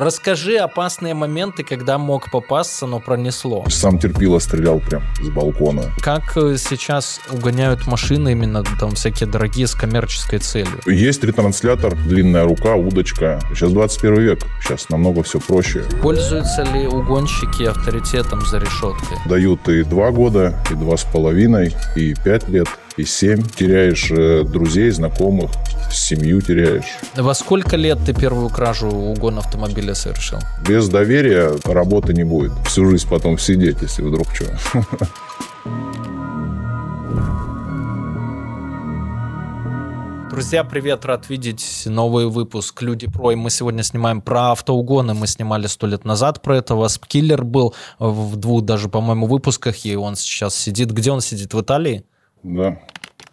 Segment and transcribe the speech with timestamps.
[0.00, 3.64] Расскажи опасные моменты, когда мог попасться, но пронесло.
[3.68, 5.84] Сам терпило стрелял прям с балкона.
[6.00, 10.80] Как э, сейчас угоняют машины именно там всякие дорогие с коммерческой целью?
[10.86, 13.38] Есть ретранслятор, длинная рука, удочка.
[13.54, 15.84] Сейчас 21 век, сейчас намного все проще.
[16.02, 19.16] Пользуются ли угонщики авторитетом за решеткой?
[19.26, 22.66] Дают и два года, и два с половиной, и пять лет,
[22.96, 23.42] и семь.
[23.42, 25.50] Теряешь э, друзей, знакомых,
[25.90, 26.84] семью теряешь.
[27.16, 30.38] Во сколько лет ты первую кражу угон автомобиля совершил?
[30.66, 32.52] Без доверия работы не будет.
[32.66, 34.46] Всю жизнь потом сидеть, если вдруг что.
[40.30, 43.30] Друзья, привет, рад видеть новый выпуск «Люди про».
[43.30, 45.14] И мы сегодня снимаем про автоугоны.
[45.14, 46.74] Мы снимали сто лет назад про это.
[46.74, 50.90] Васпкиллер был в двух даже, по-моему, выпусках, и он сейчас сидит.
[50.90, 51.54] Где он сидит?
[51.54, 52.04] В Италии?
[52.44, 52.76] Да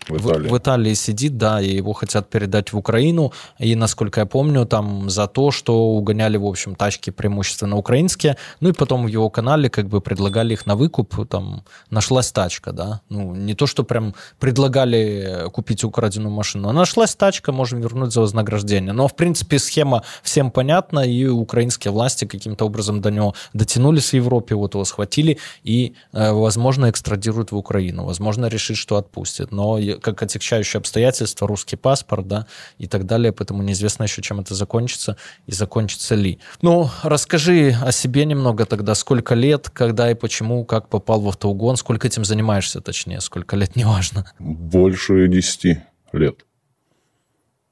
[0.08, 0.48] в Италии.
[0.48, 3.32] В, в Италии сидит, да, и его хотят передать в Украину.
[3.60, 8.38] И, насколько я помню, там за то, что угоняли, в общем, тачки преимущественно украинские.
[8.60, 11.28] Ну и потом в его канале как бы предлагали их на выкуп.
[11.30, 13.02] Там нашлась тачка, да.
[13.10, 18.22] Ну, не то, что прям предлагали купить украденную машину, а нашлась тачка, можем вернуть за
[18.22, 18.94] вознаграждение.
[18.94, 24.14] Но, в принципе, схема всем понятна, и украинские власти каким-то образом до него дотянулись в
[24.14, 28.06] Европе, вот его схватили и, э, возможно, экстрадируют в Украину.
[28.06, 29.52] Возможно, решит, что отпустят.
[29.52, 32.48] Но как отягчающее обстоятельство русский паспорт, да,
[32.78, 35.18] и так далее, поэтому неизвестно еще, чем это закончится
[35.48, 36.40] и закончится ли.
[36.62, 41.78] Ну, расскажи о себе немного тогда, сколько лет, когда и почему, как попал в автоугон,
[41.78, 44.32] сколько этим занимаешься, точнее, сколько лет, неважно.
[44.40, 45.80] Больше 10
[46.14, 46.46] лет.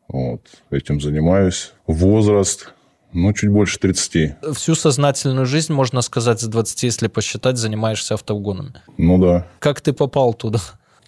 [0.07, 1.73] Вот, этим занимаюсь.
[1.85, 2.73] Возраст,
[3.11, 4.55] ну, чуть больше 30.
[4.55, 8.81] Всю сознательную жизнь, можно сказать, с 20, если посчитать, занимаешься автоугонами.
[8.97, 9.47] Ну да.
[9.59, 10.59] Как ты попал туда?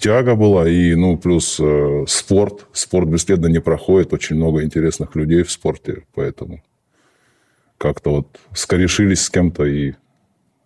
[0.01, 2.67] Тяга была, и, ну, плюс э, спорт.
[2.73, 4.13] Спорт бесследно не проходит.
[4.13, 6.61] Очень много интересных людей в спорте, поэтому
[7.77, 9.93] как-то вот скорешились с кем-то, и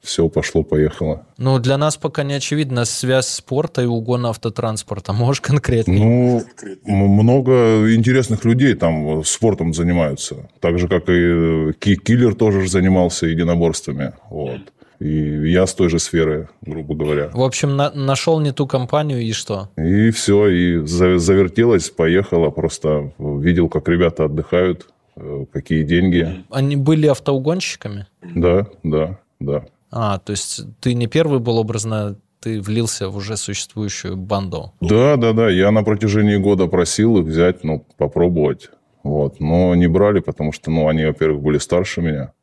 [0.01, 1.25] все пошло-поехало.
[1.37, 5.13] Ну, для нас пока не очевидна связь спорта и угона автотранспорта.
[5.13, 5.93] Можешь конкретно?
[5.93, 6.45] Ну,
[6.85, 10.49] много интересных людей там спортом занимаются.
[10.59, 14.13] Так же, как и э, Киллер тоже занимался единоборствами.
[14.29, 14.61] Вот.
[14.99, 17.29] И я с той же сферы, грубо говоря.
[17.33, 19.69] В общем, на нашел не ту компанию и что?
[19.77, 22.49] И все, и завертелось, поехало.
[22.49, 26.45] Просто видел, как ребята отдыхают, э, какие деньги.
[26.49, 28.07] Они были автоугонщиками?
[28.21, 29.65] Да, да, да.
[29.91, 34.71] А, то есть ты не первый был образно ты влился в уже существующую банду.
[34.79, 35.49] Да, да, да.
[35.49, 38.69] Я на протяжении года просил их взять, ну, попробовать.
[39.01, 39.39] Вот.
[39.39, 42.33] Но не брали, потому что, ну, они, во-первых, были старше меня.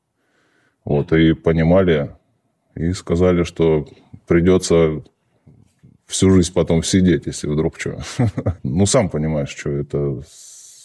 [0.84, 1.13] Вот.
[1.13, 2.11] И понимали,
[2.75, 3.87] и сказали, что
[4.27, 5.03] придется
[6.06, 8.00] всю жизнь потом сидеть, если вдруг что.
[8.62, 10.22] Ну, сам понимаешь, что это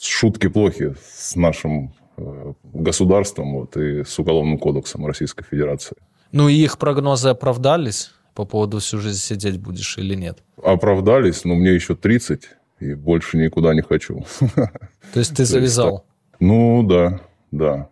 [0.02, 5.98] шутки плохи с нашим э, государством вот, и с Уголовным кодексом Российской Федерации.
[6.32, 10.44] Ну, и их прогнозы оправдались по поводу всю жизнь сидеть будешь или нет?
[10.64, 12.44] Оправдались, но мне еще 30,
[12.80, 14.26] и больше никуда не хочу.
[15.14, 16.06] То есть ты завязал?
[16.40, 17.20] Ну, да,
[17.52, 17.90] да.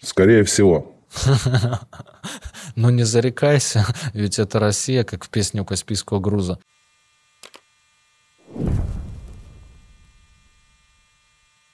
[0.00, 0.95] Скорее всего.
[2.76, 6.58] Но не зарекайся, ведь это Россия, как в песне у Каспийского груза.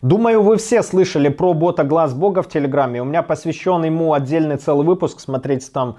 [0.01, 3.01] Думаю, вы все слышали про бота Глаз Бога в Телеграме.
[3.01, 5.21] У меня посвящен ему отдельный целый выпуск.
[5.21, 5.99] Смотрите там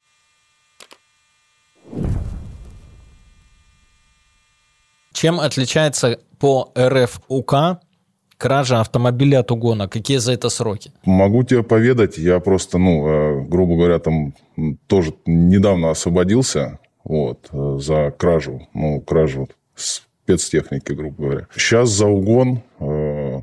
[5.21, 7.53] Чем отличается по РФУК
[8.39, 9.87] кража автомобиля от угона?
[9.87, 10.91] Какие за это сроки?
[11.05, 12.17] Могу тебе поведать.
[12.17, 14.33] Я просто, ну, э, грубо говоря, там
[14.87, 18.67] тоже недавно освободился вот, э, за кражу.
[18.73, 21.47] Ну, кражу спецтехники, грубо говоря.
[21.55, 23.41] Сейчас за угон э,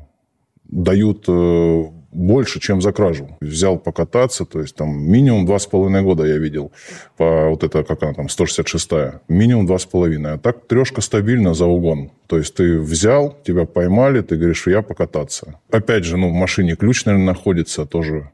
[0.65, 3.37] дают э, больше, чем за кражу.
[3.41, 6.71] Взял покататься, то есть там минимум два с половиной года я видел
[7.17, 9.21] по вот это, как она там, 166-я.
[9.27, 10.33] Минимум два с половиной.
[10.33, 12.11] А так трешка стабильно за угон.
[12.27, 15.59] То есть ты взял, тебя поймали, ты говоришь, я покататься.
[15.71, 18.31] Опять же, ну, в машине ключ, наверное, находится тоже.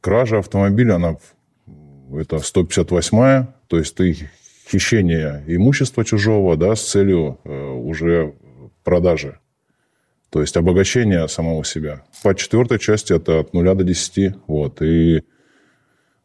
[0.00, 1.16] Кража автомобиля, она
[2.12, 4.16] это 158-я, то есть ты
[4.70, 8.34] хищение имущества чужого, да, с целью э, уже
[8.82, 9.38] продажи.
[10.34, 12.02] То есть обогащение самого себя.
[12.24, 14.34] По четвертой части это от нуля до 10.
[14.48, 14.82] Вот.
[14.82, 15.22] И,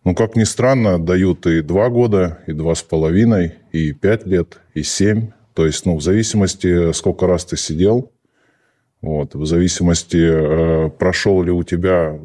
[0.04, 4.62] ну, как ни странно, дают и два года, и два с половиной, и пять лет,
[4.74, 5.30] и семь.
[5.54, 8.12] То есть, ну, в зависимости, сколько раз ты сидел,
[9.00, 12.20] вот, в зависимости, э, прошел ли у тебя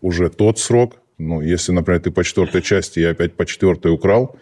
[0.00, 0.94] уже тот срок.
[1.18, 4.38] Ну, если, например, ты по четвертой части и опять по четвертой украл,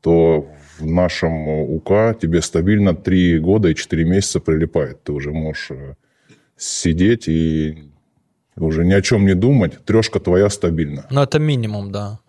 [0.00, 0.48] то
[0.78, 5.02] в нашем УК тебе стабильно три года и четыре месяца прилипает.
[5.02, 5.94] Ты уже можешь э,
[6.58, 7.90] сидеть и
[8.56, 9.84] уже ни о чем не думать.
[9.84, 11.06] Трешка твоя стабильна.
[11.10, 12.20] Ну, это минимум, да.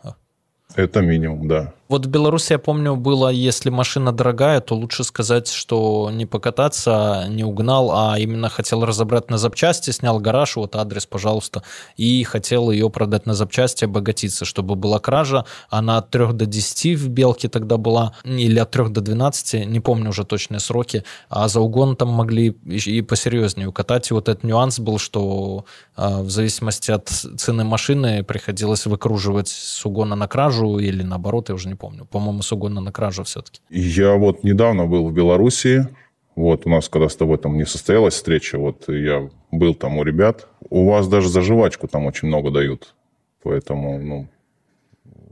[0.76, 1.74] Это минимум, да.
[1.90, 7.26] Вот в Беларуси, я помню, было, если машина дорогая, то лучше сказать, что не покататься,
[7.30, 11.64] не угнал, а именно хотел разобрать на запчасти, снял гараж, вот адрес, пожалуйста,
[11.98, 15.46] и хотел ее продать на запчасти, обогатиться, чтобы была кража.
[15.72, 19.80] Она от 3 до 10 в Белке тогда была, или от 3 до 12, не
[19.80, 24.12] помню уже точные сроки, а за угон там могли и посерьезнее укатать.
[24.12, 25.66] И вот этот нюанс был, что
[25.96, 31.56] а, в зависимости от цены машины приходилось выкруживать с угона на кражу или наоборот, я
[31.56, 32.06] уже не помню.
[32.06, 33.62] По-моему, с угона на кражу все-таки.
[33.70, 35.88] Я вот недавно был в Белоруссии.
[36.36, 40.04] Вот у нас, когда с тобой там не состоялась встреча, вот я был там у
[40.04, 40.48] ребят.
[40.70, 42.96] У вас даже за жвачку там очень много дают.
[43.44, 44.28] Поэтому, ну,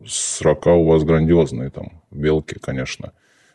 [0.06, 3.14] срока у вас грандиозные там, белки, конечно.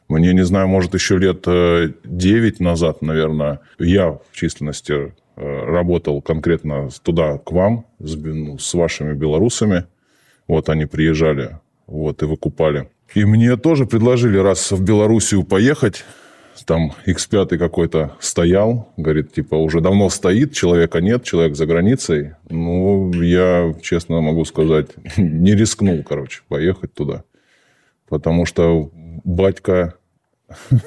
[0.09, 6.21] Мне, не знаю, может, еще лет 9 э, назад, наверное, я в численности э, работал
[6.21, 9.87] конкретно туда, к вам, с, ну, с вашими белорусами.
[10.49, 11.59] Вот они приезжали
[11.93, 12.89] вот, и выкупали.
[13.15, 16.05] И мне тоже предложили раз в Белоруссию поехать.
[16.67, 22.33] Там X5 какой-то стоял, говорит, типа, уже давно стоит, человека нет, человек за границей.
[22.49, 27.25] Ну, я, честно могу сказать, не рискнул, короче, поехать туда.
[28.09, 28.91] Потому что
[29.25, 29.95] батька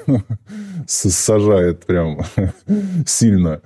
[0.86, 2.20] сажает прям
[3.06, 3.60] сильно,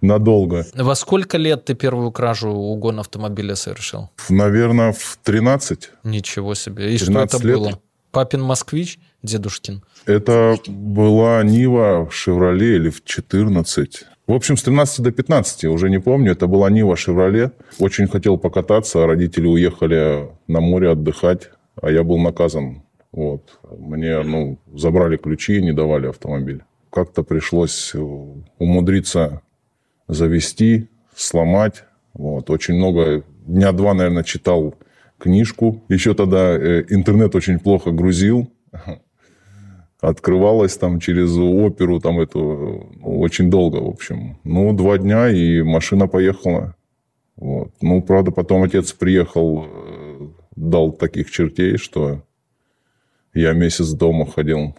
[0.00, 0.66] надолго.
[0.74, 4.10] Во сколько лет ты первую кражу угон автомобиля совершил?
[4.28, 5.90] Наверное, в 13.
[6.04, 6.94] Ничего себе.
[6.94, 7.58] И что это лет.
[7.58, 7.80] было?
[8.10, 9.82] Папин москвич, дедушкин?
[10.06, 14.04] Это была Нива в Шевроле или в 14.
[14.26, 16.32] В общем, с 13 до 15, уже не помню.
[16.32, 17.52] Это была Нива Шевроле.
[17.78, 21.50] Очень хотел покататься, а родители уехали на море отдыхать,
[21.80, 22.82] а я был наказан
[23.12, 23.58] вот.
[23.78, 26.62] Мне ну, забрали ключи и не давали автомобиль.
[26.90, 27.98] Как-то пришлось э,
[28.58, 29.42] умудриться
[30.08, 31.84] завести, сломать.
[32.14, 32.50] Вот.
[32.50, 34.74] Очень много, дня два, наверное, читал
[35.18, 35.82] книжку.
[35.88, 38.50] Еще тогда э, интернет очень плохо грузил.
[40.00, 44.38] Открывалось там через оперу, там эту, ну, очень долго, в общем.
[44.44, 46.74] Ну, два дня, и машина поехала.
[47.36, 47.72] Вот.
[47.80, 52.22] Ну, правда, потом отец приехал, э, дал таких чертей, что
[53.34, 54.76] я месяц дома ходил,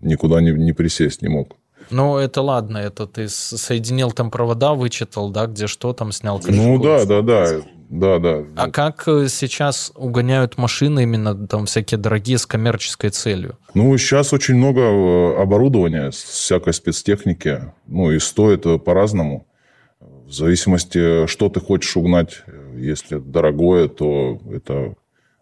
[0.00, 1.56] никуда не, не присесть не мог.
[1.90, 6.40] Ну, это ладно, это ты соединил там провода, вычитал, да, где что там снял.
[6.46, 8.44] Ну, да, да, да, да, да.
[8.54, 13.58] А как э, сейчас угоняют машины именно там всякие дорогие с коммерческой целью?
[13.74, 19.46] Ну, сейчас очень много э, оборудования, всякой спецтехники, ну, и стоит э, по-разному.
[19.98, 22.42] В зависимости, что ты хочешь угнать.
[22.76, 24.94] Если дорогое, то это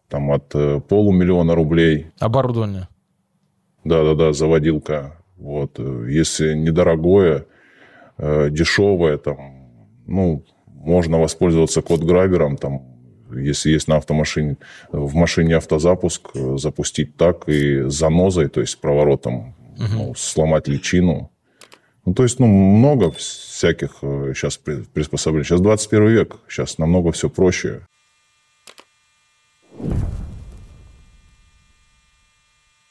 [0.08, 2.06] там от э, полумиллиона рублей.
[2.18, 2.88] Оборудование.
[3.84, 5.18] Да-да-да, заводилка.
[5.36, 5.78] Вот.
[5.78, 7.46] Э, если недорогое,
[8.16, 9.70] э, дешевое, там,
[10.06, 12.82] ну, можно воспользоваться код-грабером, там,
[13.30, 14.56] если есть на автомашине,
[14.90, 19.86] в машине автозапуск, запустить так и занозой, то есть проворотом, угу.
[19.94, 21.30] ну, сломать личину.
[22.06, 25.44] Ну, то есть, ну, много всяких сейчас приспособлений.
[25.44, 27.82] Сейчас 21 век, сейчас намного все проще.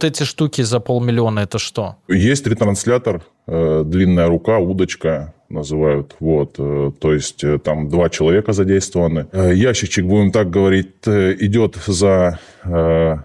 [0.00, 1.96] Вот эти штуки за полмиллиона, это что?
[2.08, 6.16] Есть ретранслятор, э, длинная рука, удочка называют.
[6.20, 9.26] Вот, э, то есть э, там два человека задействованы.
[9.32, 13.16] Э, ящичек, будем так говорить, э, идет за э,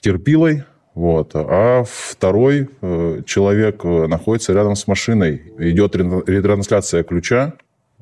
[0.00, 1.30] терпилой, вот.
[1.34, 5.40] А второй э, человек э, находится рядом с машиной.
[5.58, 7.52] Идет ретрансляция ключа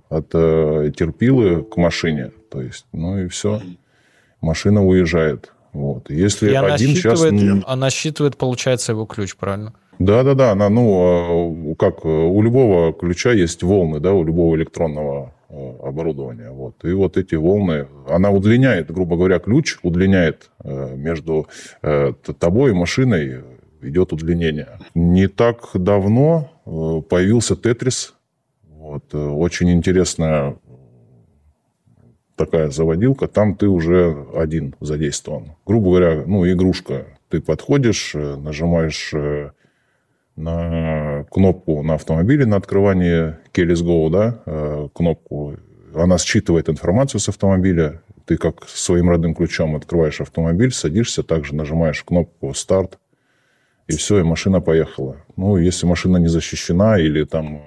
[0.08, 2.30] от э, терпилы к машине.
[2.50, 3.60] То есть, ну и все.
[4.40, 5.52] Машина уезжает.
[5.76, 6.10] Вот.
[6.10, 7.64] Если и она один считывает, час...
[7.66, 9.74] Она считывает, получается, его ключ, правильно?
[9.98, 10.52] Да, да, да.
[10.52, 16.50] Она, ну, а, как у любого ключа есть волны, да, у любого электронного а, оборудования.
[16.50, 16.82] Вот.
[16.84, 21.46] И вот эти волны, она удлиняет, грубо говоря, ключ удлиняет э, между
[21.82, 23.42] э, тобой и машиной,
[23.82, 24.78] идет удлинение.
[24.94, 28.14] Не так давно э, появился Тетрис.
[28.66, 29.14] Вот.
[29.14, 30.56] Очень интересная
[32.36, 35.52] такая заводилка, там ты уже один задействован.
[35.66, 37.06] Грубо говоря, ну, игрушка.
[37.28, 39.50] Ты подходишь, э, нажимаешь э,
[40.36, 45.56] на кнопку на автомобиле на открывание Keyless Go, да, э, кнопку.
[45.94, 48.02] Она считывает информацию с автомобиля.
[48.26, 52.98] Ты как своим родным ключом открываешь автомобиль, садишься, также нажимаешь кнопку «Старт»,
[53.86, 55.16] и все, и машина поехала.
[55.36, 57.62] Ну, если машина не защищена или там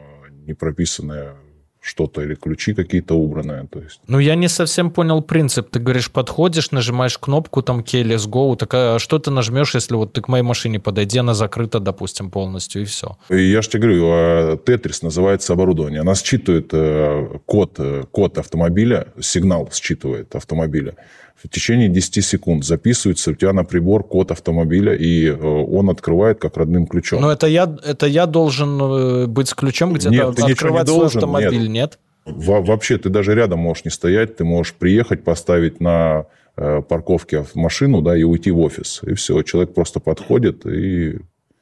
[0.45, 1.35] не прописанная
[1.81, 3.67] что-то или ключи какие-то убранные.
[3.71, 4.01] То есть.
[4.07, 5.69] Ну, я не совсем понял принцип.
[5.69, 10.13] Ты говоришь, подходишь, нажимаешь кнопку, там, Keyless Go, так а что ты нажмешь, если вот
[10.13, 13.17] ты к моей машине подойди, она закрыта, допустим, полностью, и все?
[13.29, 16.01] И я же тебе говорю, Тетрис называется оборудование.
[16.01, 20.95] Она считывает э, код, э, код автомобиля, сигнал считывает автомобиля
[21.43, 26.39] в течение 10 секунд записывается у тебя на прибор код автомобиля, и э, он открывает
[26.39, 27.21] как родным ключом.
[27.21, 30.93] Но это я, это я должен э, быть с ключом где-то нет, ты открывать не
[30.93, 31.99] должен, свой автомобиль, нет?
[32.25, 32.35] нет?
[32.35, 36.25] Во вообще, ты даже рядом можешь не стоять, ты можешь приехать, поставить на
[36.57, 39.01] э, парковке машину, да, и уйти в офис.
[39.03, 41.19] И все, человек просто подходит и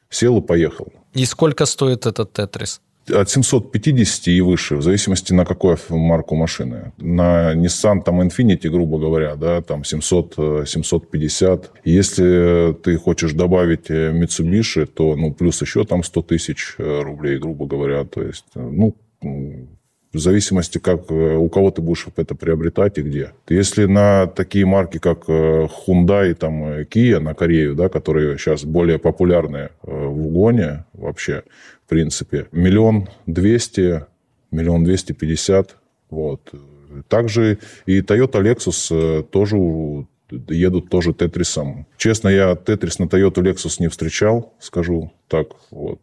[0.10, 0.91] сел и поехал.
[1.13, 2.81] И сколько стоит этот Тетрис?
[3.12, 6.92] От 750 и выше, в зависимости на какую марку машины.
[6.98, 11.72] На Nissan там Infiniti, грубо говоря, да, там 700, 750.
[11.84, 17.38] Если ты хочешь добавить э, Mitsubishi, то ну, плюс еще там 100 тысяч э, рублей,
[17.38, 18.06] грубо говоря.
[18.06, 18.96] То есть, э, ну,
[20.14, 23.34] в зависимости, как э, у кого ты будешь это приобретать и где.
[23.50, 29.00] Если на такие марки, как э, Hyundai, там, Kia на Корею, да, которые сейчас более
[29.00, 31.44] популярны в угоне вообще,
[31.86, 34.06] в принципе, миллион двести,
[34.52, 35.76] миллион двести пятьдесят,
[36.10, 36.42] вот.
[37.10, 39.58] Также и Toyota Lexus тоже
[40.50, 41.86] едут тоже Тетрисом.
[41.98, 45.48] Честно, я Тетрис на Toyota Lexus не встречал, скажу так.
[45.72, 46.00] Вот.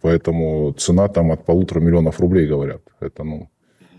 [0.00, 2.80] Поэтому цена там от полутора миллионов рублей, говорят.
[3.00, 3.48] Это, ну,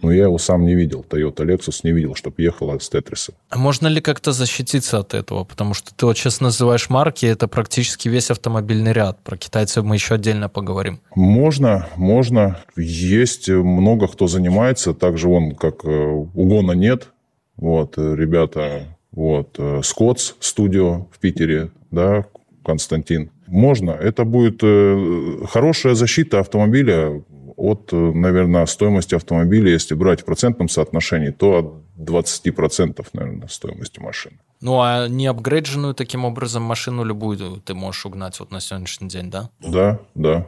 [0.01, 1.05] ну, я его сам не видел.
[1.07, 3.33] Toyota Lexus не видел, чтобы ехала с Тетриса.
[3.49, 5.43] А можно ли как-то защититься от этого?
[5.43, 9.19] Потому что ты вот сейчас называешь марки, это практически весь автомобильный ряд.
[9.23, 10.99] Про китайцев мы еще отдельно поговорим.
[11.15, 12.57] Можно, можно.
[12.75, 14.93] Есть много кто занимается.
[14.93, 17.09] Также он, как э, угона нет.
[17.57, 19.55] Вот, э, ребята вот.
[19.59, 22.25] Э, Скотс студио в Питере, да,
[22.63, 23.31] Константин.
[23.51, 23.91] Можно.
[23.91, 27.21] Это будет э, хорошая защита автомобиля
[27.57, 33.99] от, э, наверное, стоимости автомобиля, если брать в процентном соотношении, то от 20%, наверное, стоимости
[33.99, 34.37] машины.
[34.61, 39.29] Ну, а не апгрейдженную таким образом машину любую ты можешь угнать вот на сегодняшний день,
[39.29, 39.49] да?
[39.59, 40.47] Да, да.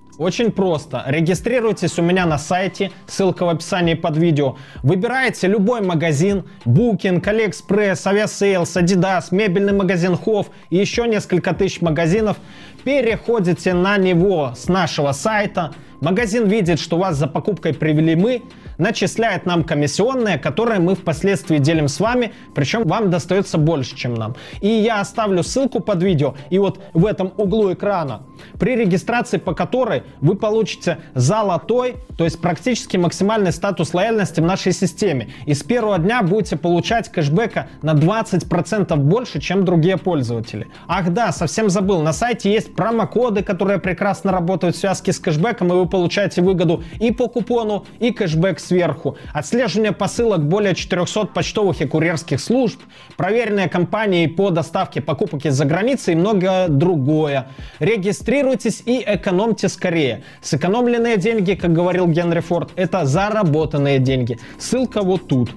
[0.17, 1.03] Очень просто.
[1.07, 4.57] Регистрируйтесь у меня на сайте, ссылка в описании под видео.
[4.83, 12.37] Выбираете любой магазин, Booking, AliExpress, Aviasales, Adidas, мебельный магазин Hof и еще несколько тысяч магазинов.
[12.83, 15.73] Переходите на него с нашего сайта.
[16.01, 18.41] Магазин видит, что вас за покупкой привели мы,
[18.81, 24.35] начисляет нам комиссионные, которые мы впоследствии делим с вами, причем вам достается больше, чем нам.
[24.59, 28.23] И я оставлю ссылку под видео, и вот в этом углу экрана,
[28.59, 34.73] при регистрации по которой вы получите золотой, то есть практически максимальный статус лояльности в нашей
[34.73, 35.29] системе.
[35.45, 40.67] И с первого дня будете получать кэшбэка на 20% больше, чем другие пользователи.
[40.87, 45.67] Ах да, совсем забыл, на сайте есть промокоды, которые прекрасно работают в связке с кэшбэком,
[45.67, 49.17] и вы получаете выгоду и по купону, и кэшбэк сверху.
[49.33, 52.79] Отслеживание посылок более 400 почтовых и курьерских служб,
[53.17, 57.49] проверенные компании по доставке покупок из-за границы и многое другое.
[57.79, 60.23] Регистрируйтесь и экономьте скорее.
[60.41, 64.37] Сэкономленные деньги, как говорил Генри Форд, это заработанные деньги.
[64.57, 65.49] Ссылка вот тут.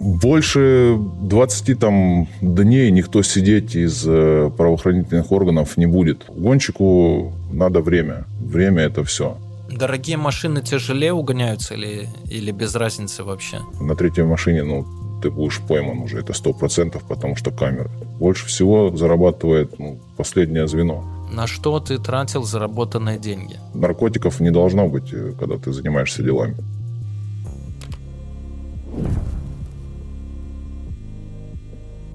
[0.00, 6.26] Больше 20 там дней никто сидеть из э, правоохранительных органов не будет.
[6.28, 8.24] Гонщику надо время.
[8.40, 9.38] Время это все.
[9.78, 13.60] Дорогие машины тяжелее угоняются или, или без разницы вообще?
[13.80, 14.84] На третьей машине, ну,
[15.22, 17.88] ты будешь пойман уже, это сто процентов, потому что камера.
[18.18, 21.04] Больше всего зарабатывает ну, последнее звено.
[21.30, 23.60] На что ты тратил заработанные деньги?
[23.72, 26.56] Наркотиков не должно быть, э, когда ты занимаешься делами.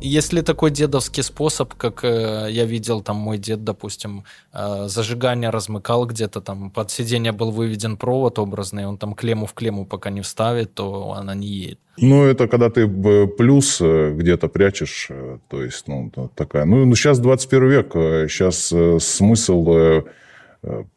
[0.06, 6.06] Если такой дедовский способ, как э, я видел, там мой дед, допустим, э, зажигание размыкал
[6.06, 10.20] где-то, там под сиденье был выведен провод образный, он там клемму в клемму пока не
[10.20, 11.80] вставит, то она не едет.
[11.98, 12.86] Ну, это когда ты
[13.28, 16.66] плюс э, где-то прячешь, э, то есть, ну, такая...
[16.66, 17.94] Ну, ну сейчас 21 век,
[18.30, 20.04] сейчас э, смысл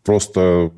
[0.05, 0.71] просто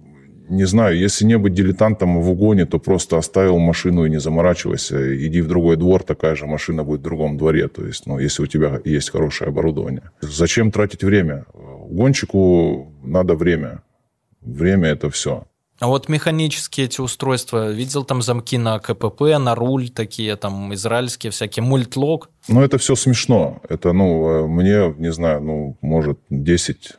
[0.48, 5.16] не знаю, если не быть дилетантом в угоне, то просто оставил машину и не заморачивайся.
[5.26, 7.68] Иди в другой двор, такая же машина будет в другом дворе.
[7.68, 10.10] То есть, ну, если у тебя есть хорошее оборудование.
[10.20, 11.46] Зачем тратить время?
[11.54, 13.82] Гонщику надо время.
[14.40, 15.44] Время– это все.
[15.80, 21.30] А вот механические эти устройства, видел там замки на КПП, на руль такие, там израильские
[21.30, 22.30] всякие, мультлок?
[22.48, 23.60] Ну, это все смешно.
[23.68, 26.96] Это, ну, мне, не знаю, ну, может, 10-15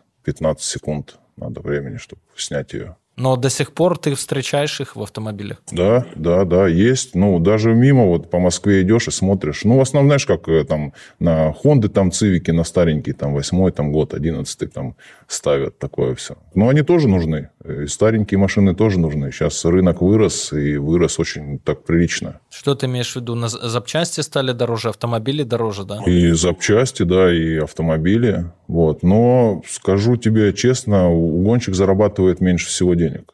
[0.59, 2.95] секунд надо времени, чтобы снять ее.
[3.19, 5.61] Но до сих пор ты встречаешь их в автомобилях?
[5.71, 7.15] Да, да, да, есть.
[7.15, 9.65] Ну, даже мимо вот по Москве идешь и смотришь.
[9.65, 13.71] Ну, в основном, знаешь, как э, там на Хонды, там Цивики, на старенький, там, восьмой
[13.73, 14.95] там год, одиннадцатый там
[15.27, 16.37] ставят такое все.
[16.55, 17.49] Но они тоже нужны.
[17.67, 19.31] И старенькие машины тоже нужны.
[19.31, 22.39] Сейчас рынок вырос, и вырос очень так прилично.
[22.49, 23.35] Что ты имеешь в виду?
[23.35, 26.01] На запчасти стали дороже, автомобили дороже, да?
[26.05, 28.45] И запчасти, да, и автомобили.
[28.67, 29.03] Вот.
[29.03, 33.33] Но скажу тебе честно, угонщик зарабатывает меньше всего денег.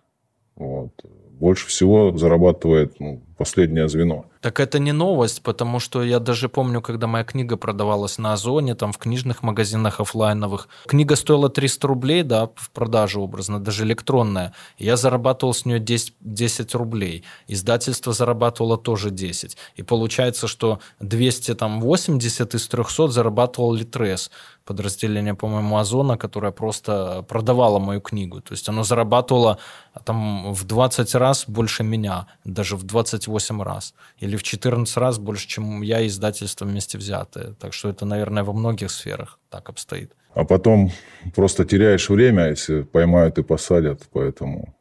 [0.55, 0.91] Вот.
[1.39, 4.25] Больше всего зарабатывает ну, последнее звено.
[4.41, 8.75] Так это не новость, потому что я даже помню, когда моя книга продавалась на Озоне,
[8.75, 10.67] там в книжных магазинах офлайновых.
[10.87, 14.53] Книга стоила 300 рублей, да, в продаже образно, даже электронная.
[14.77, 17.23] Я зарабатывал с нее 10, 10 рублей.
[17.47, 19.57] Издательство зарабатывало тоже 10.
[19.75, 24.31] И получается, что 280 из 300 зарабатывал Литрес
[24.65, 28.41] подразделение, по-моему, Озона, которое просто продавало мою книгу.
[28.41, 29.59] То есть оно зарабатывало
[29.93, 32.83] а, там в 20 раз больше меня, даже в
[33.25, 33.93] 28 раз.
[34.19, 37.55] Или в 14 раз больше, чем я и издательство вместе взятые.
[37.59, 40.11] Так что это, наверное, во многих сферах так обстоит.
[40.33, 40.91] А потом
[41.35, 44.01] просто теряешь время, если поймают и посадят.
[44.13, 44.75] Поэтому,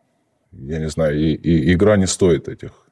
[0.53, 2.84] я не знаю, и, и игра не стоит этих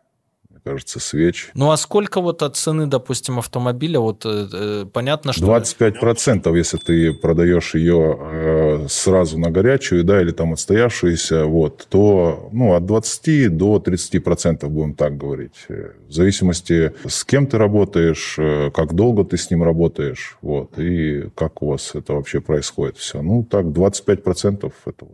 [0.65, 1.51] кажется, свеч.
[1.55, 5.47] Ну а сколько вот от цены, допустим, автомобиля, вот э, э понятно, что...
[5.47, 12.49] 25%, если ты продаешь ее э, сразу на горячую, да, или там отстоявшуюся, вот, то,
[12.53, 15.67] ну, от 20 до 30%, будем так говорить.
[15.69, 21.31] В зависимости, с кем ты работаешь, э, как долго ты с ним работаешь, вот, и
[21.35, 23.23] как у вас это вообще происходит все.
[23.23, 25.07] Ну, так, 25% это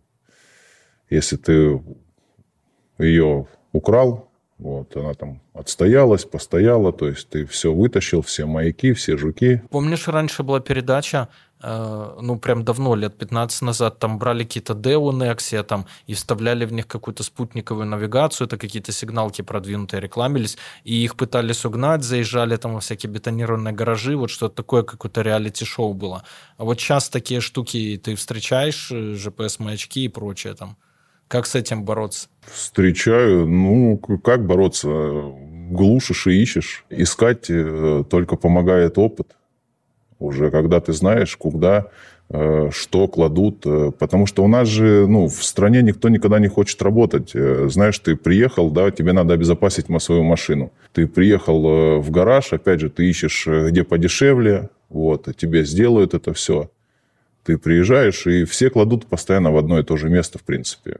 [1.11, 1.80] если ты
[2.98, 4.27] ее украл,
[4.58, 9.62] вот, она там отстоялась, постояла, то есть ты все вытащил, все маяки, все жуки.
[9.70, 11.28] Помнишь, раньше была передача,
[11.62, 16.64] э, ну, прям давно, лет 15 назад, там брали какие-то Део Nexia там и вставляли
[16.64, 22.56] в них какую-то спутниковую навигацию, это какие-то сигналки продвинутые рекламились, и их пытались угнать, заезжали
[22.56, 26.24] там во всякие бетонированные гаражи, вот что-то такое, какое-то реалити-шоу было.
[26.56, 30.76] А вот сейчас такие штуки ты встречаешь, GPS-маячки э, и прочее там.
[31.28, 32.28] Как с этим бороться?
[32.40, 33.46] Встречаю.
[33.46, 34.88] Ну, как бороться?
[35.70, 36.86] Глушишь и ищешь.
[36.88, 39.36] Искать э, только помогает опыт.
[40.18, 41.88] Уже когда ты знаешь, куда,
[42.30, 43.66] э, что кладут.
[43.66, 47.32] Э, потому что у нас же ну, в стране никто никогда не хочет работать.
[47.34, 50.72] Знаешь, ты приехал, да, тебе надо обезопасить свою машину.
[50.94, 56.70] Ты приехал в гараж, опять же, ты ищешь, где подешевле, вот, тебе сделают это все.
[57.44, 60.98] Ты приезжаешь, и все кладут постоянно в одно и то же место, в принципе.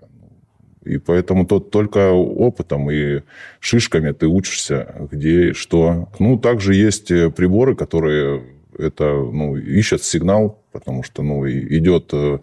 [0.85, 3.23] И поэтому тот только опытом и
[3.61, 6.09] шишками ты учишься, где и что.
[6.19, 8.45] Ну, также есть э, приборы, которые
[8.79, 12.39] это, ну, ищут сигнал, потому что, ну, идет э,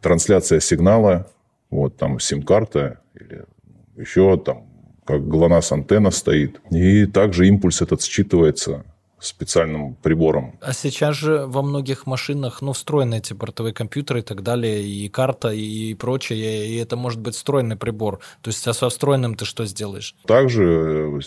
[0.00, 1.30] трансляция сигнала,
[1.70, 3.44] вот там сим-карта или
[3.96, 4.66] еще там
[5.04, 6.60] как ГЛОНАСС антенна стоит.
[6.70, 8.84] И также импульс этот считывается
[9.24, 10.58] специальным прибором.
[10.60, 15.08] А сейчас же во многих машинах ну, встроены эти бортовые компьютеры и так далее, и
[15.08, 18.20] карта, и прочее, и это может быть встроенный прибор.
[18.42, 20.14] То есть, а со встроенным ты что сделаешь?
[20.26, 21.20] Также э,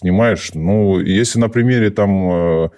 [0.00, 2.68] снимаешь, ну, если на примере там э,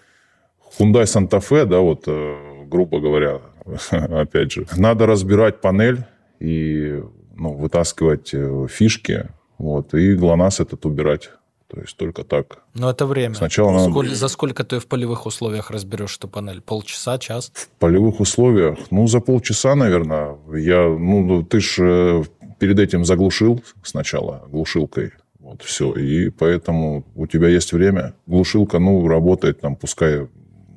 [0.78, 3.40] Hyundai Santa Fe, да, вот, э, грубо говоря,
[3.90, 6.04] опять же, надо разбирать панель
[6.38, 7.02] и
[7.36, 8.34] ну, вытаскивать
[8.70, 9.28] фишки,
[9.58, 11.30] вот, и ГЛОНАСС этот убирать
[11.70, 12.64] то есть только так.
[12.74, 13.34] Но это время.
[13.34, 13.90] Сначала надо...
[13.90, 16.60] Сколь, за сколько ты в полевых условиях разберешь эту панель?
[16.60, 17.52] Полчаса, час?
[17.54, 18.78] В полевых условиях?
[18.90, 20.36] Ну, за полчаса, наверное.
[20.52, 22.24] Я, ну, ну ты ж э,
[22.58, 25.12] перед этим заглушил сначала глушилкой.
[25.38, 25.92] Вот все.
[25.94, 28.14] И поэтому у тебя есть время.
[28.26, 30.28] Глушилка, ну, работает там, пускай,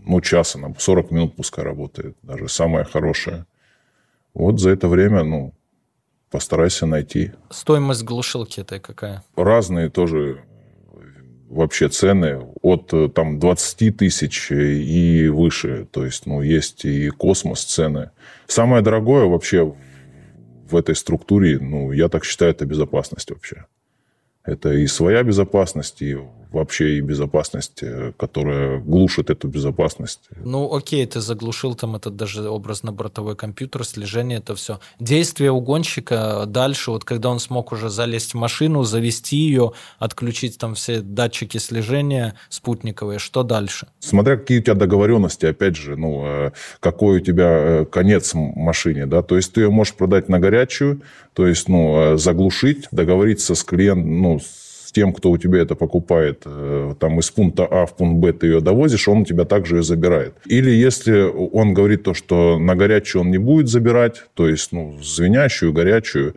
[0.05, 2.15] ну, часа, на 40 минут пускай работает.
[2.21, 3.47] Даже самая хорошая.
[4.33, 5.53] Вот за это время, ну,
[6.29, 7.31] постарайся найти.
[7.49, 9.23] Стоимость глушилки этой какая?
[9.35, 10.43] Разные тоже
[11.53, 15.87] вообще цены от э, там 20 тысяч и выше.
[15.91, 18.11] То есть, ну, есть и космос цены.
[18.47, 19.73] Самое дорогое вообще
[20.69, 23.65] в этой структуре, ну, я так считаю, это безопасность вообще.
[24.43, 26.17] Это и своя безопасность, и
[26.53, 30.21] вообще и безопасность, э, которая глушит эту безопасность.
[30.43, 34.79] Ну, окей, ты заглушил там этот даже образно-бортовой компьютер, слежение, это все.
[34.99, 40.75] Действие угонщика дальше, вот когда он смог уже залезть в машину, завести ее, отключить там
[40.75, 43.87] все датчики слежения спутниковые, что дальше?
[43.99, 49.05] Смотря какие у тебя договоренности, опять же, ну, э, какой у тебя э, конец машине,
[49.05, 51.01] да, то есть ты ее можешь продать на горячую,
[51.33, 54.39] то есть, ну, заглушить, договориться с клиентом, ну,
[54.93, 58.47] тем, кто у тебя это покупает, э, там из пункта А в пункт Б ты
[58.47, 60.35] ее довозишь, он у тебя также ее забирает.
[60.45, 64.97] Или если он говорит то, что на горячую он не будет забирать, то есть ну,
[65.01, 66.35] звенящую, горячую,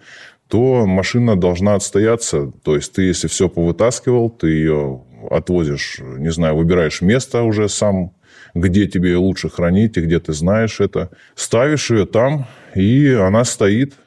[0.49, 2.53] то машина должна отстояться.
[2.63, 8.13] То есть ты, если все повытаскивал, ты ее отвозишь, не знаю, выбираешь место уже сам,
[8.55, 11.11] где тебе лучше хранить и где ты знаешь это.
[11.35, 13.95] Ставишь ее там, и она стоит–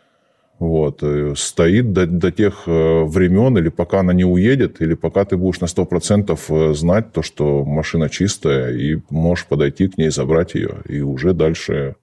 [0.59, 5.23] вот, э, стоит до, до тех э, времен, или пока она не уедет, или пока
[5.23, 10.09] ты будешь на 100% э, знать то, что машина чистая, и можешь подойти к ней,
[10.09, 11.95] забрать ее, и уже дальше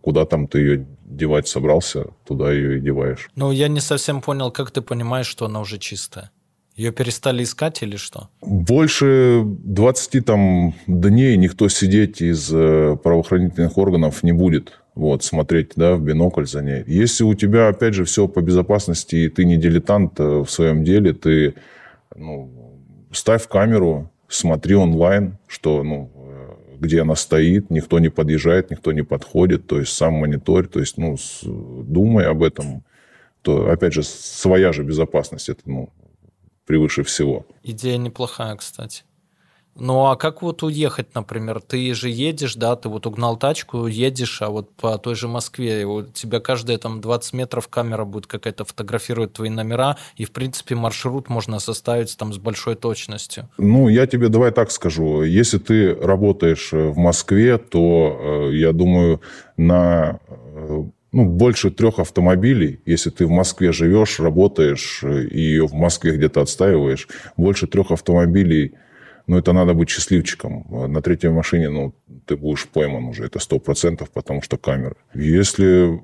[0.00, 3.28] куда там ты ее девать собрался, туда ее и деваешь.
[3.36, 6.30] Ну, я не совсем понял, как ты понимаешь, что она уже чистая.
[6.78, 8.28] Ее перестали искать или что?
[8.40, 14.78] Больше 20 там дней никто сидеть из э, правоохранительных органов не будет.
[14.94, 16.84] Вот, смотреть, да, в бинокль за ней.
[16.86, 20.84] Если у тебя, опять же, все по безопасности, и ты не дилетант э, в своем
[20.84, 21.54] деле, ты,
[22.14, 22.48] ну,
[23.10, 29.02] ставь камеру, смотри онлайн, что, ну, э, где она стоит, никто не подъезжает, никто не
[29.02, 32.84] подходит, то есть сам мониторь, то есть, ну, думай об этом,
[33.42, 35.90] то, опять же, своя же безопасность, это, ну,
[36.68, 37.44] превыше всего.
[37.64, 39.02] Идея неплохая, кстати.
[39.80, 41.60] Ну а как вот уехать, например?
[41.60, 45.86] Ты же едешь, да, ты вот угнал тачку, едешь, а вот по той же Москве,
[45.86, 50.74] у тебя каждые там 20 метров камера будет какая-то фотографировать твои номера, и в принципе
[50.74, 53.48] маршрут можно составить там с большой точностью.
[53.56, 55.22] Ну, я тебе давай так скажу.
[55.22, 59.20] Если ты работаешь э, в Москве, то, э, я думаю,
[59.56, 65.66] на э, ну, больше трех автомобилей, если ты в Москве живешь, работаешь э, и ее
[65.66, 68.74] в Москве где-то отстаиваешь, больше трех автомобилей,
[69.26, 70.66] ну, это надо быть счастливчиком.
[70.90, 71.94] На третьей машине, ну,
[72.26, 74.96] ты будешь пойман уже, это сто процентов, потому что камеры.
[75.14, 76.00] Если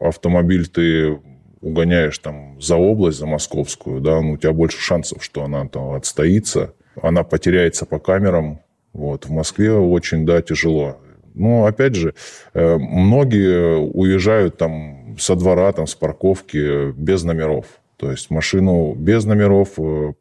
[0.00, 1.18] автомобиль ты
[1.60, 5.92] угоняешь там за область, за московскую, да, ну, у тебя больше шансов, что она там
[5.92, 8.60] отстоится, она потеряется по камерам.
[8.92, 9.26] Вот.
[9.26, 10.98] В Москве очень, да, тяжело.
[11.34, 12.14] Но, опять же,
[12.54, 17.66] э, многие уезжают там со двора, там, с парковки без номеров.
[17.96, 20.12] То есть машину без номеров э,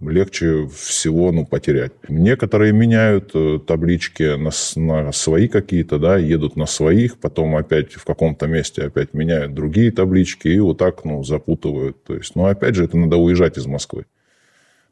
[0.00, 1.92] легче всего ну, потерять.
[2.08, 8.04] Некоторые меняют э, таблички на, на свои какие-то, да, едут на своих, потом опять в
[8.04, 12.02] каком-то месте опять меняют другие таблички и вот так ну, запутывают.
[12.04, 14.06] То есть, ну, опять же, это надо уезжать из Москвы.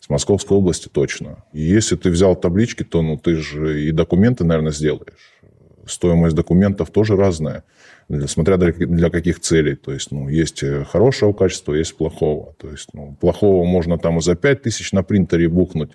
[0.00, 1.44] С Московской области точно.
[1.52, 5.32] если ты взял таблички, то ну, ты же и документы, наверное, сделаешь
[5.92, 7.64] стоимость документов тоже разная,
[8.26, 9.76] смотря для каких целей.
[9.76, 12.54] То есть, ну, есть э, хорошего качества, есть плохого.
[12.58, 15.92] То есть, ну, плохого можно там и за 5 тысяч на принтере бухнуть,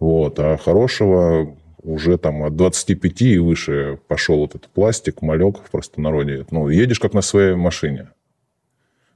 [0.00, 5.70] вот, а хорошего уже там от 25 и выше пошел вот этот пластик, малек в
[5.70, 6.46] простонародье.
[6.50, 8.08] Ну, едешь как на своей машине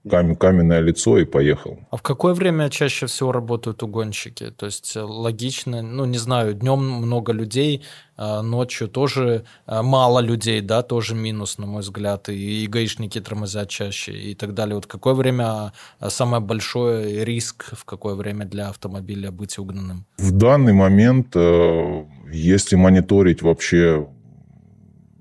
[0.08, 1.78] кам- каменное лицо и поехал.
[1.90, 4.50] А в какое время чаще всего работают угонщики?
[4.50, 7.82] То есть э, логично, ну не знаю, днем много людей,
[8.16, 13.20] а ночью тоже э, мало людей, да, тоже минус, на мой взгляд, и, и гаишники
[13.20, 14.74] тормозят чаще и так далее.
[14.74, 20.04] Вот какое время а, самый большой риск, в какое время для автомобиля быть угнанным?
[20.18, 24.08] В данный момент, э, если мониторить вообще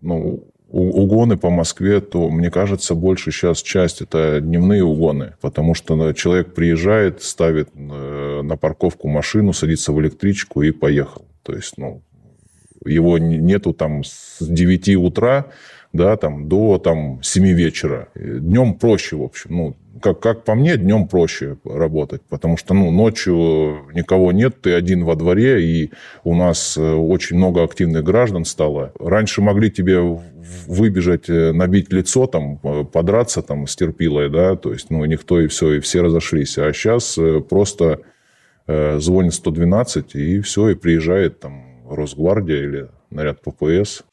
[0.01, 5.95] ну, угоны по Москве, то, мне кажется, больше сейчас часть это дневные угоны, потому что
[5.95, 11.25] ну, человек приезжает, ставит э, на парковку машину, садится в электричку и поехал.
[11.43, 12.01] То есть, ну,
[12.85, 15.45] его нету там с 9 утра,
[15.93, 18.09] да, там, до там, 7 вечера.
[18.15, 19.55] Днем проще, в общем.
[19.55, 24.73] Ну, как, как по мне, днем проще работать, потому что ну, ночью никого нет, ты
[24.73, 25.91] один во дворе, и
[26.23, 28.93] у нас э, очень много активных граждан стало.
[28.99, 29.99] Раньше могли тебе
[30.67, 35.39] выбежать, э, набить лицо, там, э, подраться там, с терпилой, да, то есть ну, никто
[35.39, 36.57] и все, и все разошлись.
[36.57, 37.17] А сейчас
[37.49, 37.99] просто
[38.97, 44.03] звонит 112, и все, и приезжает там Росгвардия или наряд ППС.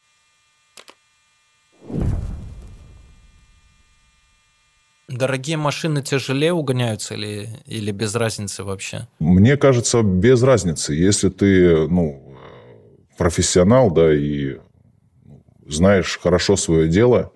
[5.17, 9.07] Дорогие машины тяжелее угоняются или, или без разницы вообще?
[9.21, 10.93] Мне кажется, без разницы.
[10.93, 12.37] Если ты ну,
[13.17, 14.59] профессионал, да, и
[15.69, 17.33] знаешь хорошо свое дело,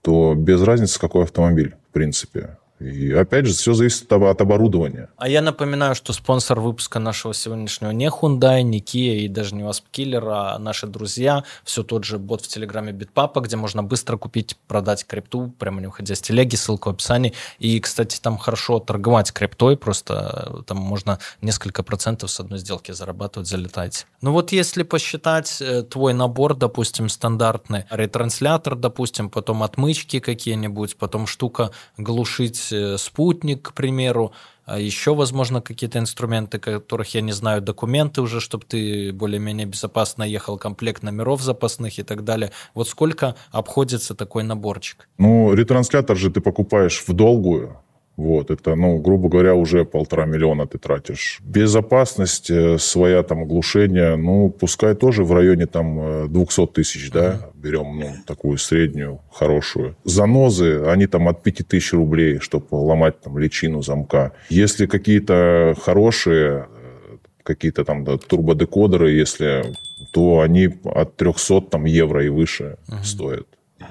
[0.00, 2.56] то без разницы, какой автомобиль, в принципе.
[2.82, 5.08] И опять же, все зависит от оборудования.
[5.16, 9.62] А я напоминаю, что спонсор выпуска нашего сегодняшнего не Hyundai, не Kia и даже не
[9.62, 11.44] Wasp Killer, а наши друзья.
[11.64, 15.86] Все тот же бот в Телеграме Bitpapa, где можно быстро купить, продать крипту, прямо не
[15.86, 17.32] уходя с телеги, ссылка в описании.
[17.58, 22.92] И, кстати, там хорошо торговать криптой, просто э, там можно несколько процентов с одной сделки
[22.92, 24.06] зарабатывать, залетать.
[24.20, 31.26] Ну вот если посчитать э, твой набор, допустим, стандартный, ретранслятор, допустим, потом отмычки какие-нибудь, потом
[31.26, 34.32] штука глушить спутник, к примеру,
[34.64, 40.22] а еще, возможно, какие-то инструменты, которых я не знаю, документы уже, чтобы ты более-менее безопасно
[40.22, 42.52] ехал, комплект номеров запасных и так далее.
[42.74, 45.08] Вот сколько обходится такой наборчик?
[45.18, 47.81] Ну, ретранслятор же ты покупаешь в долгую,
[48.16, 51.40] вот, это, ну, грубо говоря, уже полтора миллиона ты тратишь.
[51.42, 57.50] Безопасность, э, своя там оглушение, ну, пускай тоже в районе там 200 э, тысяч, да,
[57.54, 59.96] берем, ну, такую среднюю, хорошую.
[60.04, 64.32] Занозы, они там от 5000 рублей, чтобы ломать там личину замка.
[64.50, 69.74] Если какие-то хорошие, э, какие-то там да, турбодекодеры, если,
[70.12, 73.04] то они от 300 там евро и выше uh-huh.
[73.04, 73.46] стоят.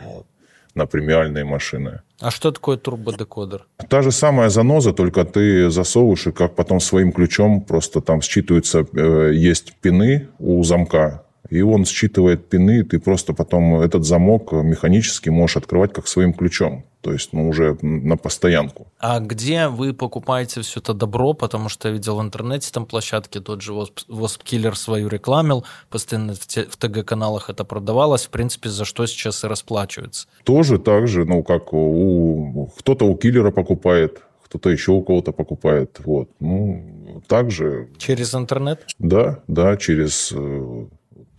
[0.06, 0.28] Вот
[0.76, 2.02] на премиальные машины.
[2.20, 3.66] А что такое турбодекодер?
[3.90, 8.86] Та же самая заноза, только ты засовываешь, и как потом своим ключом просто там считываются,
[8.94, 15.30] э, есть пины у замка, и он считывает пины, ты просто потом этот замок механически
[15.30, 16.86] можешь открывать как своим ключом.
[17.02, 18.88] То есть, ну, уже на постоянку.
[19.00, 21.34] А где вы покупаете все это добро?
[21.34, 26.36] Потому что я видел в интернете там площадки, тот же Wasp Killer свою рекламил, постоянно
[26.36, 30.28] в, в ТГ-каналах это продавалось, в принципе, за что сейчас и расплачивается.
[30.44, 32.72] Тоже так же, ну, как у...
[32.78, 36.00] Кто-то у киллера покупает, кто-то еще у кого-то покупает.
[36.06, 36.30] Вот.
[36.40, 37.90] Ну, также...
[37.98, 38.86] Через интернет?
[39.00, 40.86] Да, да, через э,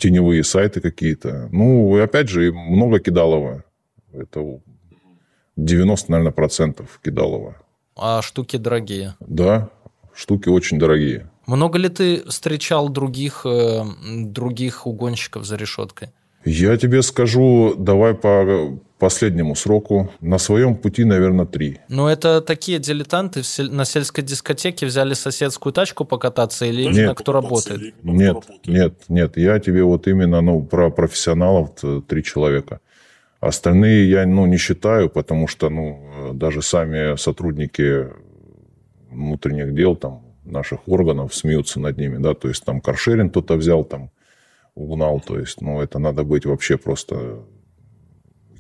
[0.03, 1.49] теневые сайты какие-то.
[1.53, 3.63] Ну, и опять же, много кидалово.
[4.13, 4.61] Это
[5.57, 7.57] 90, наверное, процентов кидалово.
[7.95, 9.15] А штуки дорогие?
[9.21, 9.71] Да,
[10.13, 11.31] штуки очень дорогие.
[11.47, 13.85] Много ли ты встречал других, э,
[14.25, 16.09] других угонщиков за решеткой?
[16.45, 20.13] Я тебе скажу, давай по последнему сроку.
[20.21, 21.81] На своем пути, наверное, три.
[21.89, 27.33] Ну, это такие дилетанты на сельской дискотеке взяли соседскую тачку покататься или именно нет, кто
[27.33, 27.95] работает?
[28.05, 29.37] Нет, нет, нет.
[29.37, 31.71] Я тебе вот именно ну, про профессионалов
[32.07, 32.79] три человека.
[33.41, 38.07] Остальные я ну, не считаю, потому что ну, даже сами сотрудники
[39.11, 42.19] внутренних дел там, наших органов смеются над ними.
[42.19, 42.35] Да?
[42.35, 44.11] То есть там каршеринг кто-то взял, там
[44.75, 45.21] угнал.
[45.21, 47.45] То есть ну, это надо быть вообще просто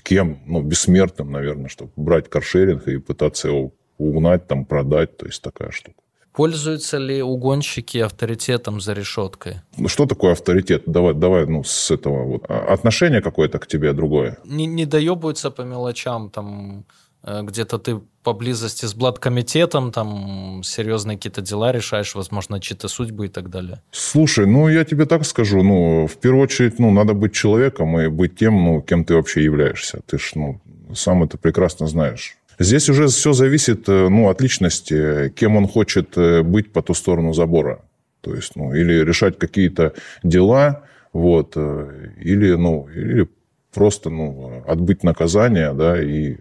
[0.02, 5.42] кем, ну, бессмертным, наверное, чтобы брать каршеринг и пытаться его угнать, там, продать, то есть
[5.42, 5.96] такая штука.
[6.32, 9.56] Пользуются ли угонщики авторитетом за решеткой?
[9.76, 10.84] Ну, что такое авторитет?
[10.86, 12.44] Давай, давай, ну, с этого вот.
[12.48, 14.38] А, отношение какое-то к тебе другое?
[14.44, 16.86] Не, не доебываются по мелочам, там,
[17.24, 23.50] где-то ты поблизости с блат-комитетом, там серьезные какие-то дела решаешь, возможно, чьи-то судьбы и так
[23.50, 23.80] далее.
[23.90, 28.08] Слушай, ну я тебе так скажу, ну в первую очередь, ну надо быть человеком и
[28.08, 30.00] быть тем, ну кем ты вообще являешься.
[30.06, 30.60] Ты ж, ну
[30.94, 32.36] сам это прекрасно знаешь.
[32.58, 36.94] Здесь уже все зависит, э, ну от личности, кем он хочет э, быть по ту
[36.94, 37.80] сторону забора.
[38.20, 40.82] То есть, ну или решать какие-то дела,
[41.12, 43.28] вот, или, ну, или
[43.74, 46.36] просто, ну, отбыть наказание, да, и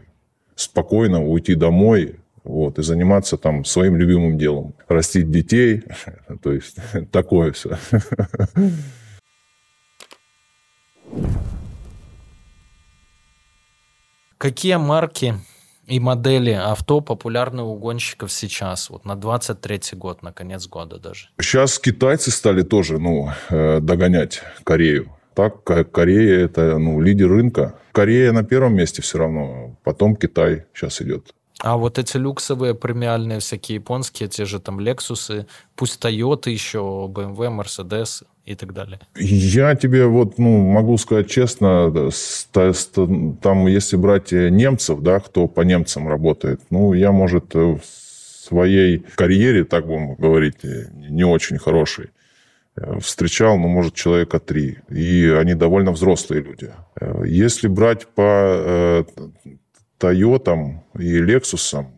[0.62, 4.74] спокойно уйти домой, вот, и заниматься там своим любимым делом.
[4.88, 5.84] Растить детей,
[6.44, 6.78] то есть
[7.12, 7.78] такое все.
[14.38, 15.36] Какие марки
[15.86, 21.28] и модели авто популярны у гонщиков сейчас, вот на 23 год, на конец года даже?
[21.40, 25.12] Сейчас китайцы стали тоже ну, э, догонять Корею.
[25.34, 27.76] Так, Корея– это ну, лидер рынка.
[27.92, 31.34] Корея на первом месте все равно, потом Китай сейчас идет.
[31.64, 36.80] А вот эти люксовые премиальные всякие японские, те же там Lexus, пусть Toyota еще,
[37.14, 39.00] BMW, Mercedes и так далее.
[39.16, 42.10] Я тебе вот, ну, могу сказать честно,
[43.42, 49.64] там, если брать немцев, да, кто по немцам работает, ну, я, может, в своей карьере,
[49.64, 52.21] так будем говорить, не очень хороший, Э,
[53.00, 54.80] встречал, ну, может, человека три.
[54.90, 56.72] И они довольно взрослые люди.
[57.00, 59.06] Э, если брать по
[59.98, 61.94] Тойотам э, и Лексусам,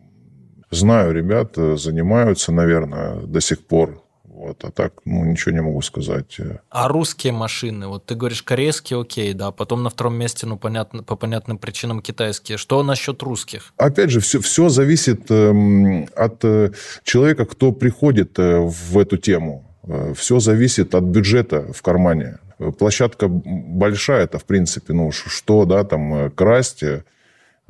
[0.70, 4.04] знаю, ребят занимаются, наверное, до сих пор.
[4.34, 6.40] Вот, а так, ну, ничего не могу сказать.
[6.68, 7.86] А русские машины?
[7.86, 12.02] Вот ты говоришь, корейские, окей, да, потом на втором месте, ну, понятно, по понятным причинам
[12.02, 12.58] китайские.
[12.58, 13.72] Что насчет русских?
[13.76, 16.72] Опять же, все, все зависит э, от э,
[17.04, 19.73] человека, кто приходит э, в эту тему.
[19.86, 22.38] Э, Все зависит от бюджета в кармане.
[22.78, 27.02] Площадка большая, это в принципе, ну что, да, там э, красть э,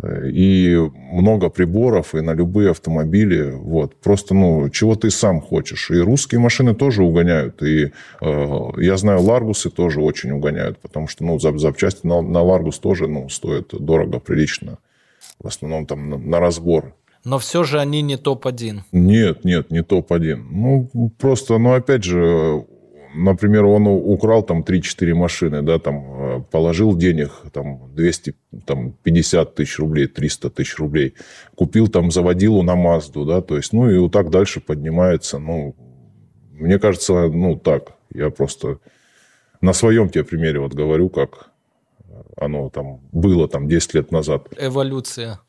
[0.03, 0.77] и
[1.13, 3.51] много приборов и на любые автомобили.
[3.51, 3.97] Вот.
[3.97, 5.91] Просто, ну, чего ты сам хочешь.
[5.91, 7.63] И русские машины тоже угоняют.
[7.63, 12.79] И э, я знаю, Ларгусы тоже очень угоняют, потому что, ну, запчасти на, на Ларгус
[12.79, 14.79] тоже, ну, стоят дорого, прилично.
[15.41, 16.95] В основном там на, на разбор
[17.25, 18.81] но все же они не топ-1.
[18.93, 20.37] Нет, нет, не топ-1.
[20.51, 22.65] Ну, просто, ну, опять же,
[23.15, 28.35] например, он украл там 3-4 машины, да, там э, положил денег, там 200,
[28.67, 31.15] там 50 тысяч рублей, 300 тысяч рублей,
[31.55, 35.75] купил там заводилу на Мазду, да, то есть, ну, и вот так дальше поднимается, ну,
[36.53, 38.79] мне кажется, ну, так, я просто
[39.61, 41.51] на своем тебе примере вот говорю, как
[42.37, 44.49] оно там было там 10 лет назад.
[44.59, 45.41] Эволюция.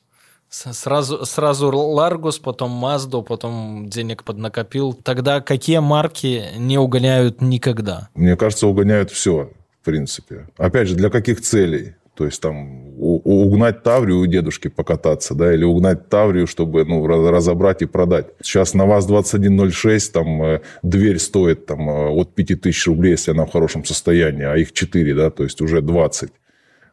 [0.55, 4.93] Сразу, сразу Ларгус, потом Мазду, потом денег поднакопил.
[4.93, 8.09] Тогда какие марки не угоняют никогда?
[8.15, 10.47] Мне кажется, угоняют все, в принципе.
[10.57, 11.95] Опять же, для каких целей?
[12.15, 17.81] То есть там угнать Таврию у дедушки покататься, да, или угнать Таврию, чтобы ну, разобрать
[17.81, 18.27] и продать.
[18.41, 23.51] Сейчас на ВАЗ-2106 там э, дверь стоит там э, от 5000 рублей, если она в
[23.51, 26.31] хорошем состоянии, а их 4, да, то есть уже 20.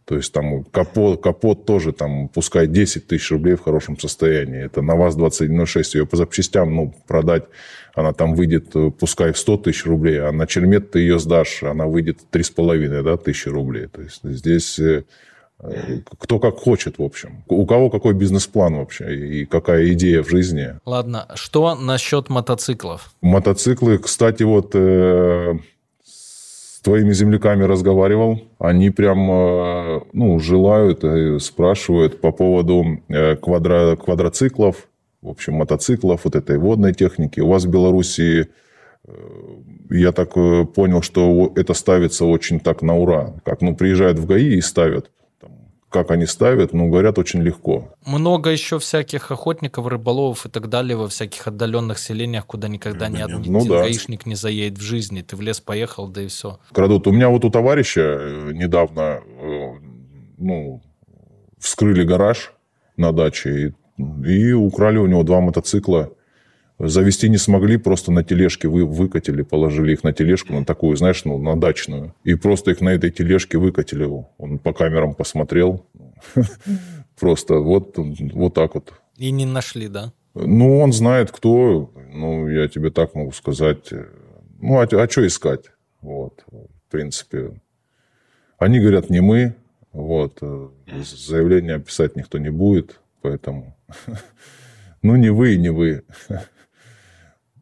[0.04, 4.64] То есть там капот, капот тоже там, пускай 10 тысяч рублей в хорошем состоянии.
[4.64, 5.82] Это на ВАЗ-2106.
[5.94, 7.44] Ее по запчастям ну, продать,
[7.94, 11.62] она там выйдет, э, пускай в 100 тысяч рублей, а на чермет ты ее сдашь,
[11.62, 13.86] она выйдет 3,5 да, тысячи рублей.
[13.86, 15.04] То есть здесь э,
[16.18, 17.44] кто как хочет, в общем.
[17.46, 20.74] У кого какой бизнес-план вообще и какая идея в жизни.
[20.84, 23.14] Ладно, что насчет мотоциклов?
[23.20, 25.54] Мотоциклы, кстати, вот э,
[26.82, 34.88] твоими земляками разговаривал, они прям э, ну, желают, э, спрашивают по поводу э, квадро, квадроциклов,
[35.22, 37.40] в общем, мотоциклов, вот этой водной техники.
[37.40, 38.48] У вас в Беларуси,
[39.88, 43.34] я так понял, что это ставится очень так на ура.
[43.44, 45.10] Как, ну, приезжают в ГАИ и ставят
[45.92, 47.94] как они ставят, ну, говорят, очень легко.
[48.04, 53.20] Много еще всяких охотников, рыболовов и так далее во всяких отдаленных селениях, куда никогда ни
[53.20, 53.82] один ну, да.
[53.82, 55.22] гаишник не заедет в жизни.
[55.22, 56.58] Ты в лес поехал, да и все.
[56.72, 57.06] Крадут.
[57.06, 59.72] У меня вот у товарища э, недавно, э,
[60.38, 60.82] ну,
[61.58, 62.52] вскрыли гараж
[62.96, 66.10] на даче и, и украли у него два мотоцикла
[66.78, 71.24] Завести не смогли, просто на тележке вы, выкатили, положили их на тележку, на такую, знаешь,
[71.24, 72.14] ну, на дачную.
[72.24, 74.08] И просто их на этой тележке выкатили.
[74.38, 75.86] Он по камерам посмотрел.
[77.18, 78.92] Просто вот, вот так вот.
[79.16, 80.12] И не нашли, да?
[80.34, 81.92] Ну, он знает, кто.
[82.12, 83.92] Ну, я тебе так могу сказать.
[84.60, 85.66] Ну, а, а что искать?
[86.00, 87.60] Вот, в принципе.
[88.58, 89.54] Они говорят, не мы.
[89.92, 90.40] Вот.
[91.04, 93.00] Заявление писать никто не будет.
[93.20, 93.76] Поэтому...
[95.04, 96.04] Ну, не вы и не вы.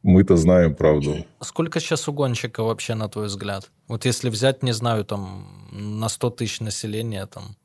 [0.03, 1.27] Мы-то знаем правду.
[1.41, 3.71] Сколько сейчас угонщиков вообще, на твой взгляд?
[3.87, 7.57] Вот если взять, не знаю, там, на 100 тысяч населения, там,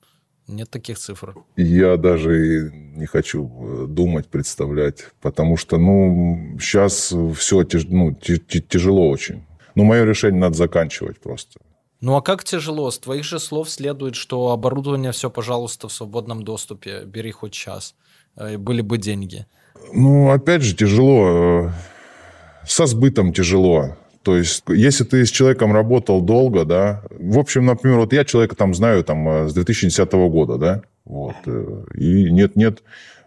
[0.47, 1.35] нет таких цифр?
[1.55, 9.09] Я даже не хочу э, думать, представлять, потому что, ну, сейчас все тяж, ну, тяжело
[9.09, 9.43] очень.
[9.75, 11.59] Ну, мое решение надо заканчивать просто.
[12.01, 12.91] Ну а как тяжело?
[12.91, 17.03] С твоих же слов следует, что оборудование все, пожалуйста, в свободном доступе.
[17.05, 17.95] Бери хоть час.
[18.35, 19.47] Э, были бы деньги.
[19.93, 21.71] Ну, опять же, тяжело.
[22.67, 23.95] Со сбытом тяжело.
[24.25, 28.55] То есть, если ты с человеком работал долго, да, в общем, например, вот я человека
[28.55, 32.81] там знаю там э, с 2010 года, да, вот, э, и нет-нет,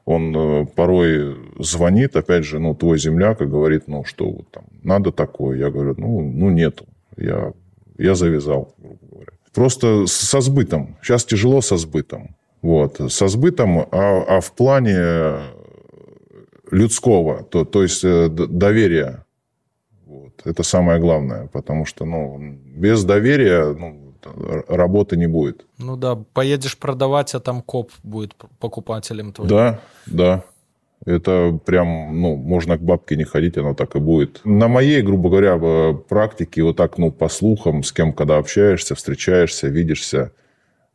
[0.05, 4.65] он э, порой звонит, опять же, ну, твой земляк и говорит, ну, что вот там,
[4.83, 5.57] надо такое.
[5.57, 6.85] Я говорю, ну, ну нету,
[7.17, 7.53] я,
[7.97, 9.33] я завязал, грубо говоря.
[9.55, 10.97] Просто со сбытом.
[11.01, 12.35] Сейчас тяжело со сбытом.
[12.61, 15.37] Вот, со сбытом, а, а в плане
[16.73, 19.25] людского, то, то есть доверия
[20.45, 22.39] это самое главное, потому что ну,
[22.77, 24.15] без доверия ну,
[24.69, 25.67] работы не будет.
[25.79, 29.49] Ну да, поедешь продавать, а там коп будет покупателем твоим.
[29.49, 30.45] Да, да.
[31.07, 34.41] Это прям, ну, можно к бабке не ходить, оно так и будет.
[34.45, 39.69] На моей, грубо говоря, практике, вот так, ну, по слухам, с кем когда общаешься, встречаешься,
[39.69, 40.33] видишься,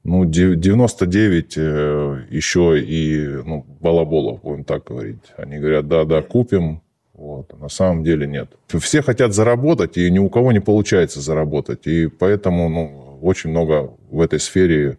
[0.04, 5.24] ну, 99 э, еще и, ну, балаболов, будем так говорить.
[5.38, 6.82] Они говорят, да-да, купим,
[7.24, 7.54] вот.
[7.54, 8.50] А на самом деле нет.
[8.68, 11.88] Все хотят заработать, и ни у кого не получается заработать.
[11.88, 14.98] И поэтому ну, очень много в этой сфере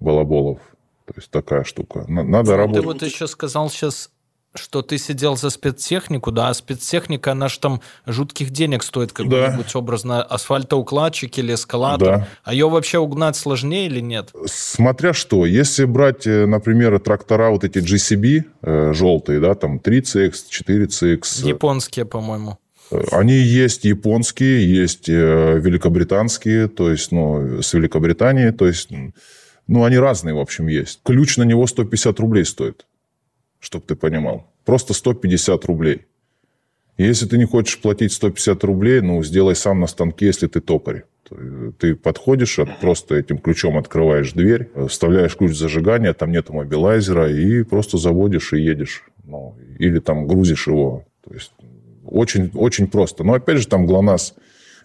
[0.00, 0.58] балаболов.
[1.04, 2.04] То есть такая штука.
[2.08, 2.82] Надо Ты работать.
[2.82, 4.10] Ты вот еще сказал сейчас
[4.54, 9.72] что ты сидел за спецтехнику, да, а спецтехника, она же там жутких денег стоит, какой-нибудь
[9.72, 9.78] да.
[9.78, 12.18] образно асфальтоукладчик или эскалатор.
[12.18, 12.28] Да.
[12.44, 14.30] А ее вообще угнать сложнее или нет?
[14.46, 15.46] Смотря что.
[15.46, 21.46] Если брать, э, например, трактора вот эти GCB э, желтые, да, там 3CX, 4CX.
[21.46, 22.58] Японские, по-моему.
[22.90, 28.90] Э, они есть японские, есть э, великобританские, то есть, ну, с Великобритании, то есть,
[29.66, 31.00] ну, они разные, в общем, есть.
[31.04, 32.84] Ключ на него 150 рублей стоит
[33.62, 34.50] чтобы ты понимал.
[34.64, 36.02] Просто 150 рублей.
[36.98, 41.04] Если ты не хочешь платить 150 рублей, ну, сделай сам на станке, если ты токарь.
[41.78, 47.96] Ты подходишь, просто этим ключом открываешь дверь, вставляешь ключ зажигания, там нет мобилайзера, и просто
[47.96, 49.04] заводишь и едешь.
[49.24, 51.06] Ну, или там грузишь его.
[51.24, 51.52] То есть
[52.04, 53.24] очень, очень просто.
[53.24, 54.34] Но опять же, там ГЛОНАСС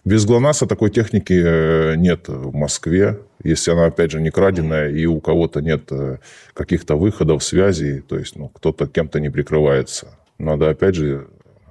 [0.04, 5.06] без ГЛОНАССа такой техники э, нет в Москве, если она, опять же, не краденая, и
[5.06, 6.18] у кого-то нет э,
[6.54, 10.08] каких-то выходов, связей, то есть ну, кто-то кем-то не прикрывается.
[10.38, 11.28] Надо, опять же,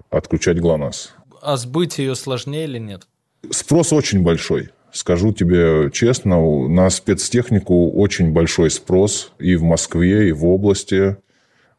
[0.10, 1.14] отключать ГЛОНАСС.
[1.42, 3.08] А сбыть ее сложнее или нет?
[3.52, 4.70] Спрос очень большой.
[4.92, 11.18] Скажу тебе честно, на спецтехнику очень большой спрос и в Москве, и в области.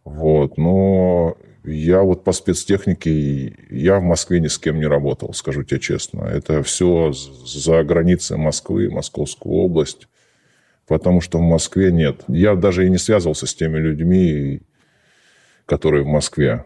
[0.05, 0.57] Вот.
[0.57, 1.37] Но
[1.69, 6.25] я вот по спецтехнике, я в Москве ни с кем не работал, скажу тебе честно.
[6.25, 10.09] Это все за границей Москвы, Московскую область.
[10.87, 12.23] Потому что в Москве нет.
[12.29, 14.63] Я даже и не связывался с теми людьми,
[15.67, 16.65] которые в Москве.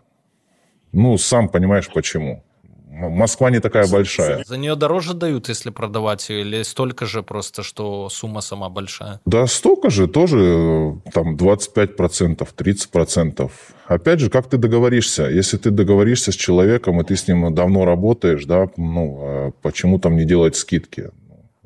[0.93, 2.45] Ну, сам понимаешь, почему.
[2.93, 4.45] Москва не такая большая.
[4.45, 9.21] За нее дороже дают, если продавать или столько же просто, что сумма сама большая?
[9.25, 13.51] Да столько же, тоже э, там 25%, 30%.
[13.87, 15.25] Опять же, как ты договоришься?
[15.25, 19.99] Если ты договоришься с человеком, и ты с ним давно работаешь, да, ну, а почему
[19.99, 21.11] там не делать скидки?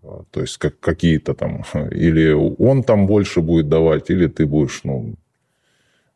[0.05, 4.83] А, то есть как, какие-то там, или он там больше будет давать, или ты будешь,
[4.85, 5.15] ну,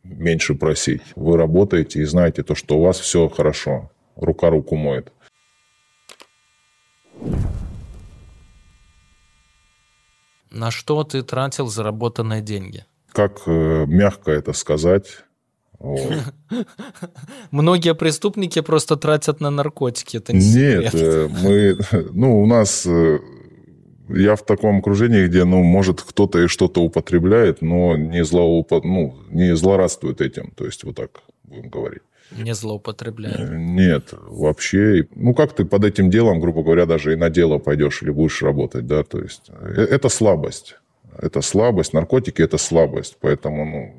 [0.05, 1.03] меньше просить.
[1.17, 3.91] Вы работаете и знаете то, что у вас все хорошо.
[4.17, 5.13] Рука руку моет.
[10.51, 12.85] На что ты тратил заработанные деньги?
[13.13, 15.25] Как э, мягко это сказать?
[17.51, 20.19] Многие преступники просто тратят на наркотики.
[20.19, 21.79] Это не Нет, э, мы,
[22.13, 23.19] ну, у нас э,
[24.09, 28.81] я в таком окружении, где, ну, может, кто-то и что-то употребляет, но не, злоупо...
[28.85, 30.51] ну, не злорадствует этим.
[30.57, 32.03] То есть, вот так будем говорить.
[32.37, 33.41] Не злоупотребляет?
[33.41, 35.07] Э, нет, вообще.
[35.15, 38.43] Ну, как ты под этим делом, грубо говоря, даже и на дело пойдешь или будешь
[38.43, 40.77] работать, да, то есть э, это слабость.
[41.19, 41.93] Это слабость.
[41.93, 43.17] Наркотики– это слабость.
[43.21, 43.95] Поэтому, ну,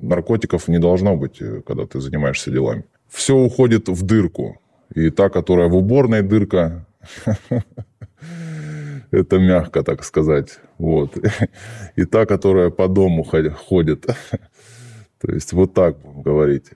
[0.00, 2.84] наркотиков не должно быть, э, когда ты занимаешься делами.
[3.08, 4.58] Все уходит в дырку.
[4.94, 6.86] И та, которая в уборной дырка,
[9.10, 10.58] это мягко, так сказать.
[10.78, 11.16] Вот.
[11.96, 14.06] И та, которая по дому ходит.
[15.20, 16.66] То есть вот так будем говорить.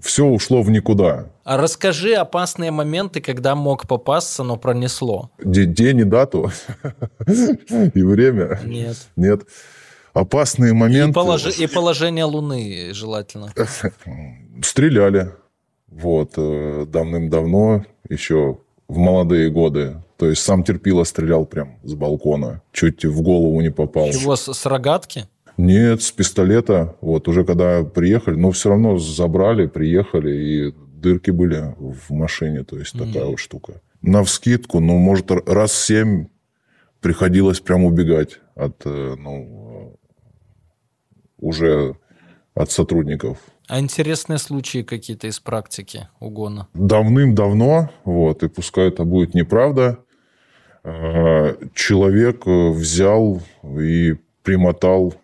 [0.00, 1.26] Все ушло в никуда.
[1.44, 5.30] А расскажи опасные моменты, когда мог попасться, но пронесло.
[5.42, 6.50] День и дату
[7.26, 8.60] и время?
[8.64, 8.96] Нет.
[9.16, 9.42] Нет.
[10.12, 11.10] Опасные моменты.
[11.10, 11.58] И, полож...
[11.58, 13.52] и положение Луны желательно.
[14.62, 15.32] Стреляли.
[15.88, 16.32] Вот.
[16.36, 20.02] Э, давным-давно, еще в молодые годы.
[20.16, 22.62] То есть сам терпило стрелял прям с балкона.
[22.72, 24.10] Чуть в голову не попал.
[24.10, 25.26] Чего, с, с рогатки?
[25.60, 26.96] Нет, с пистолета.
[27.00, 32.64] Вот уже когда приехали, но все равно забрали, приехали, и дырки были в машине.
[32.64, 33.30] То есть такая mm.
[33.30, 33.80] вот штука.
[34.00, 36.28] На вскидку, ну, может, раз семь
[37.00, 39.98] приходилось прям убегать от, э, ну,
[41.38, 41.96] уже
[42.54, 43.38] от сотрудников.
[43.68, 46.68] А интересные случаи какие-то из практики угона?
[46.74, 49.98] Давным-давно, вот, и пускай это будет неправда,
[50.84, 55.14] э, человек э, взял и примотал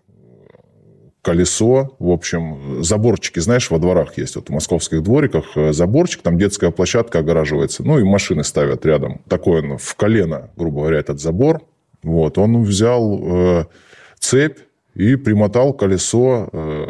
[1.26, 6.38] колесо, в общем, заборчики, знаешь, во дворах есть, вот в московских двориках э, заборчик, там
[6.38, 9.22] детская площадка огораживается, ну и машины ставят рядом.
[9.28, 11.62] Такой он в колено, грубо говоря, этот забор.
[12.04, 13.64] Вот, он взял э,
[14.20, 14.58] цепь
[14.94, 16.86] и примотал колесо, э,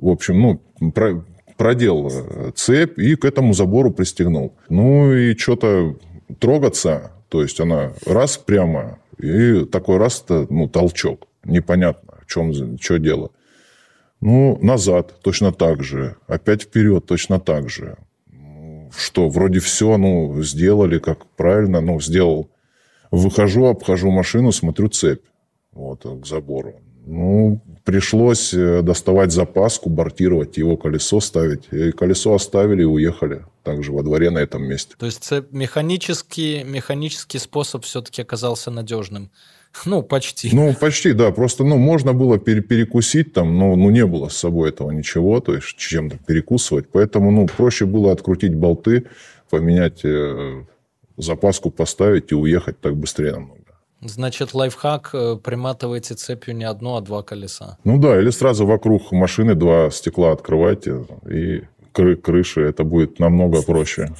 [0.00, 1.24] в общем, ну, про,
[1.56, 4.56] продел э, цепь и к этому забору пристегнул.
[4.68, 5.94] Ну и что-то
[6.40, 11.28] трогаться, то есть она раз прямо, и такой раз, ну, толчок.
[11.44, 13.30] Непонятно, в чем, что дело.
[14.24, 16.16] Ну, назад точно так же.
[16.26, 17.98] Опять вперед точно так же.
[18.96, 22.48] Что, вроде все, ну, сделали как правильно, ну, сделал.
[23.10, 25.20] Выхожу, обхожу машину, смотрю цепь.
[25.72, 26.80] Вот, к забору.
[27.06, 31.68] Ну, пришлось э, доставать запаску, бортировать его колесо, ставить.
[31.70, 34.94] И колесо оставили и уехали также во дворе на этом месте.
[34.98, 39.30] То есть механический, механический способ все-таки оказался надежным.
[39.86, 40.50] Ну, почти.
[40.52, 41.30] Ну, почти, да.
[41.30, 45.40] Просто, ну, можно было пере перекусить там, но ну, не было с собой этого ничего,
[45.40, 46.88] то есть чем-то перекусывать.
[46.92, 49.06] Поэтому, ну, проще было открутить болты,
[49.50, 50.64] поменять э,
[51.16, 53.64] запаску, поставить и уехать так быстрее намного.
[54.00, 57.78] Значит, лайфхак, э, приматывайте цепью не одно, а два колеса.
[57.84, 61.62] Ну да, или сразу вокруг машины два стекла открывайте и
[61.94, 64.12] кры крыши, это будет намного проще.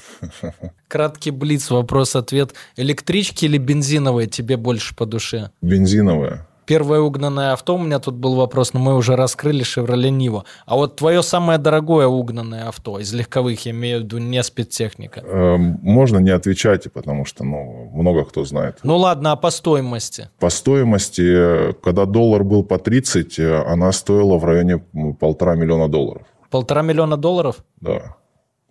[0.88, 2.54] Краткий блиц, вопрос-ответ.
[2.76, 5.50] Электрички или бензиновые тебе больше по душе?
[5.60, 6.46] Бензиновые.
[6.66, 10.44] Первое угнанное авто, у меня тут был вопрос, но мы уже раскрыли Chevrolet Nivo.
[10.64, 15.20] А вот твое самое дорогое угнанное авто из легковых, я имею в виду не спецтехника.
[15.20, 18.78] Эм, можно не отвечать, потому что ну, много кто знает.
[18.82, 20.30] Ну ладно, а по стоимости?
[20.38, 24.78] По стоимости, когда доллар был по 30, э, она стоила в районе
[25.20, 26.26] полтора миллиона долларов.
[26.54, 27.64] Полтора миллиона долларов?
[27.80, 28.14] Да.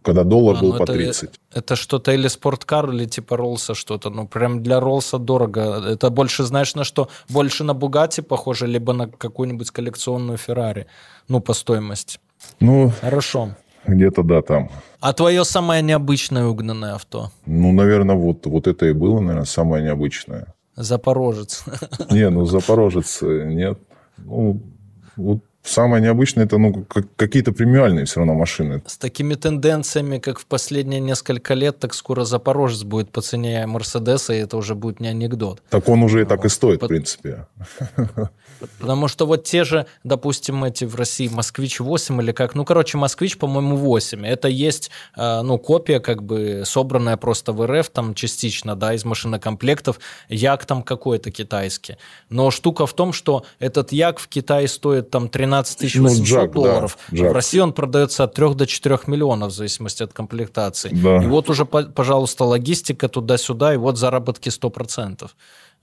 [0.04, 1.30] Когда доллар а, был ну по это, 30.
[1.54, 4.10] Это что-то или спорткар, или типа Роллса что-то.
[4.10, 5.84] Ну, прям для Роллса дорого.
[5.90, 7.10] Это больше, знаешь, на что?
[7.30, 10.86] Больше на Бугати похоже, либо на какую-нибудь коллекционную Феррари.
[11.28, 12.20] Ну, по стоимости.
[12.62, 13.50] Ну, Хорошо.
[13.86, 14.70] Где-то да, там.
[15.02, 17.32] А твое самое необычное угнанное авто?
[17.46, 20.54] Ну, наверное, вот, вот это и было, наверное, самое необычное.
[20.78, 21.66] Запорожец.
[22.12, 23.78] Не, ну Запорожец э, нет.
[24.18, 24.62] Ну,
[25.18, 26.86] вот Самое необычное это ну,
[27.16, 28.84] какие-то премиальные все равно машины.
[28.86, 34.34] С такими тенденциями, как в последние несколько лет, так скоро Запорожец будет по цене Мерседеса,
[34.34, 35.62] и это уже будет не анекдот.
[35.70, 37.48] Так он уже и так и стоит, в принципе.
[38.80, 42.98] Потому что вот те же, допустим, эти в России Москвич 8 или как, ну, короче,
[42.98, 44.26] Москвич, по-моему, 8.
[44.26, 49.06] Это есть, э, ну, копия как бы собранная просто в РФ, там частично, да, из
[49.06, 50.00] машинокомплектов.
[50.28, 51.96] Як там какой-то китайский.
[52.30, 56.52] Но штука в том, что этот Як в Китае стоит там 13 800 ну, джак,
[56.52, 56.98] долларов.
[57.12, 60.90] Да, в России он продается от 3 до 4 миллионов в зависимости от комплектации.
[60.94, 61.24] Да.
[61.24, 65.30] И вот уже, пожалуйста, логистика туда-сюда, и вот заработки 100%.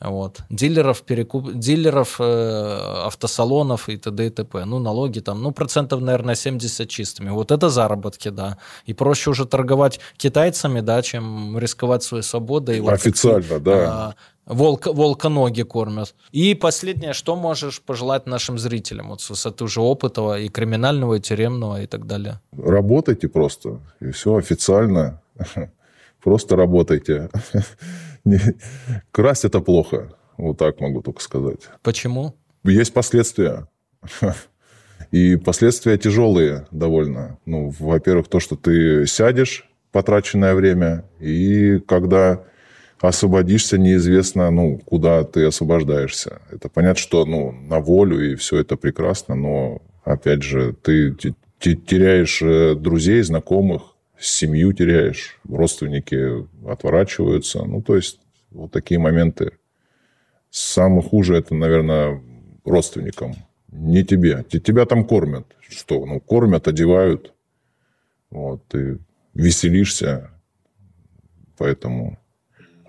[0.00, 0.38] Вот.
[0.48, 1.52] Дилеров, перекуп...
[1.52, 4.26] дилеров, э, автосалонов и т.д.
[4.26, 4.64] и т.п.
[4.64, 7.28] Ну, налоги там, ну, процентов, наверное, 70 чистыми.
[7.30, 8.56] Вот это заработки, да.
[8.86, 12.80] И проще уже торговать китайцами, да, чем рисковать своей свободой.
[12.80, 13.74] Официально, вот, да.
[13.74, 14.14] А,
[14.50, 16.14] волк, волка ноги кормят.
[16.32, 21.20] И последнее, что можешь пожелать нашим зрителям вот с высоты уже опыта и криминального, и
[21.20, 22.40] тюремного, и так далее?
[22.52, 25.20] Работайте просто, и все официально.
[26.22, 27.30] Просто работайте.
[29.10, 30.12] Красть это плохо.
[30.36, 31.60] Вот так могу только сказать.
[31.82, 32.34] Почему?
[32.62, 33.68] Есть последствия.
[35.10, 37.38] И последствия тяжелые довольно.
[37.46, 42.44] Ну, во-первых, то, что ты сядешь потраченное время, и когда
[43.00, 46.42] освободишься, неизвестно, ну, куда ты освобождаешься.
[46.50, 51.14] Это понятно, что, ну, на волю, и все это прекрасно, но, опять же, ты
[51.58, 57.64] теряешь э, друзей, знакомых, семью теряешь, родственники отворачиваются.
[57.64, 58.20] Ну, то есть,
[58.50, 59.52] вот такие моменты.
[60.50, 62.20] Самое хуже это, наверное,
[62.64, 63.34] родственникам.
[63.68, 64.44] Не тебе.
[64.44, 65.46] Тебя там кормят.
[65.60, 66.04] Что?
[66.04, 67.32] Ну, кормят, одевают.
[68.30, 68.98] Вот, ты
[69.32, 70.30] веселишься.
[71.56, 72.18] Поэтому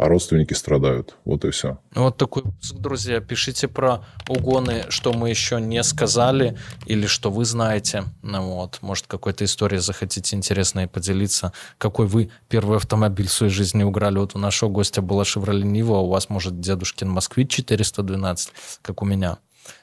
[0.02, 1.16] а родственники страдают.
[1.26, 1.78] Вот и все.
[1.93, 2.41] Вот такой
[2.74, 3.20] друзья.
[3.20, 8.06] Пишите про угоны, что мы еще не сказали, или что вы знаете.
[8.24, 8.80] Ну, вот.
[8.82, 11.54] Может, какой-то историей захотите интересной поделиться.
[11.78, 14.18] Какой вы первый автомобиль в своей жизни уграли?
[14.18, 19.04] Вот у нашего гостя была Chevrolet Niva, а у вас, может, дедушкин Москвич 412, как
[19.04, 19.38] у меня.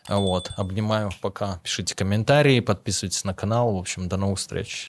[0.09, 0.51] Вот.
[0.57, 1.61] Обнимаю пока.
[1.63, 3.77] Пишите комментарии, подписывайтесь на канал.
[3.77, 4.89] В общем, до новых встреч.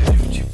[0.09, 0.45] Люди.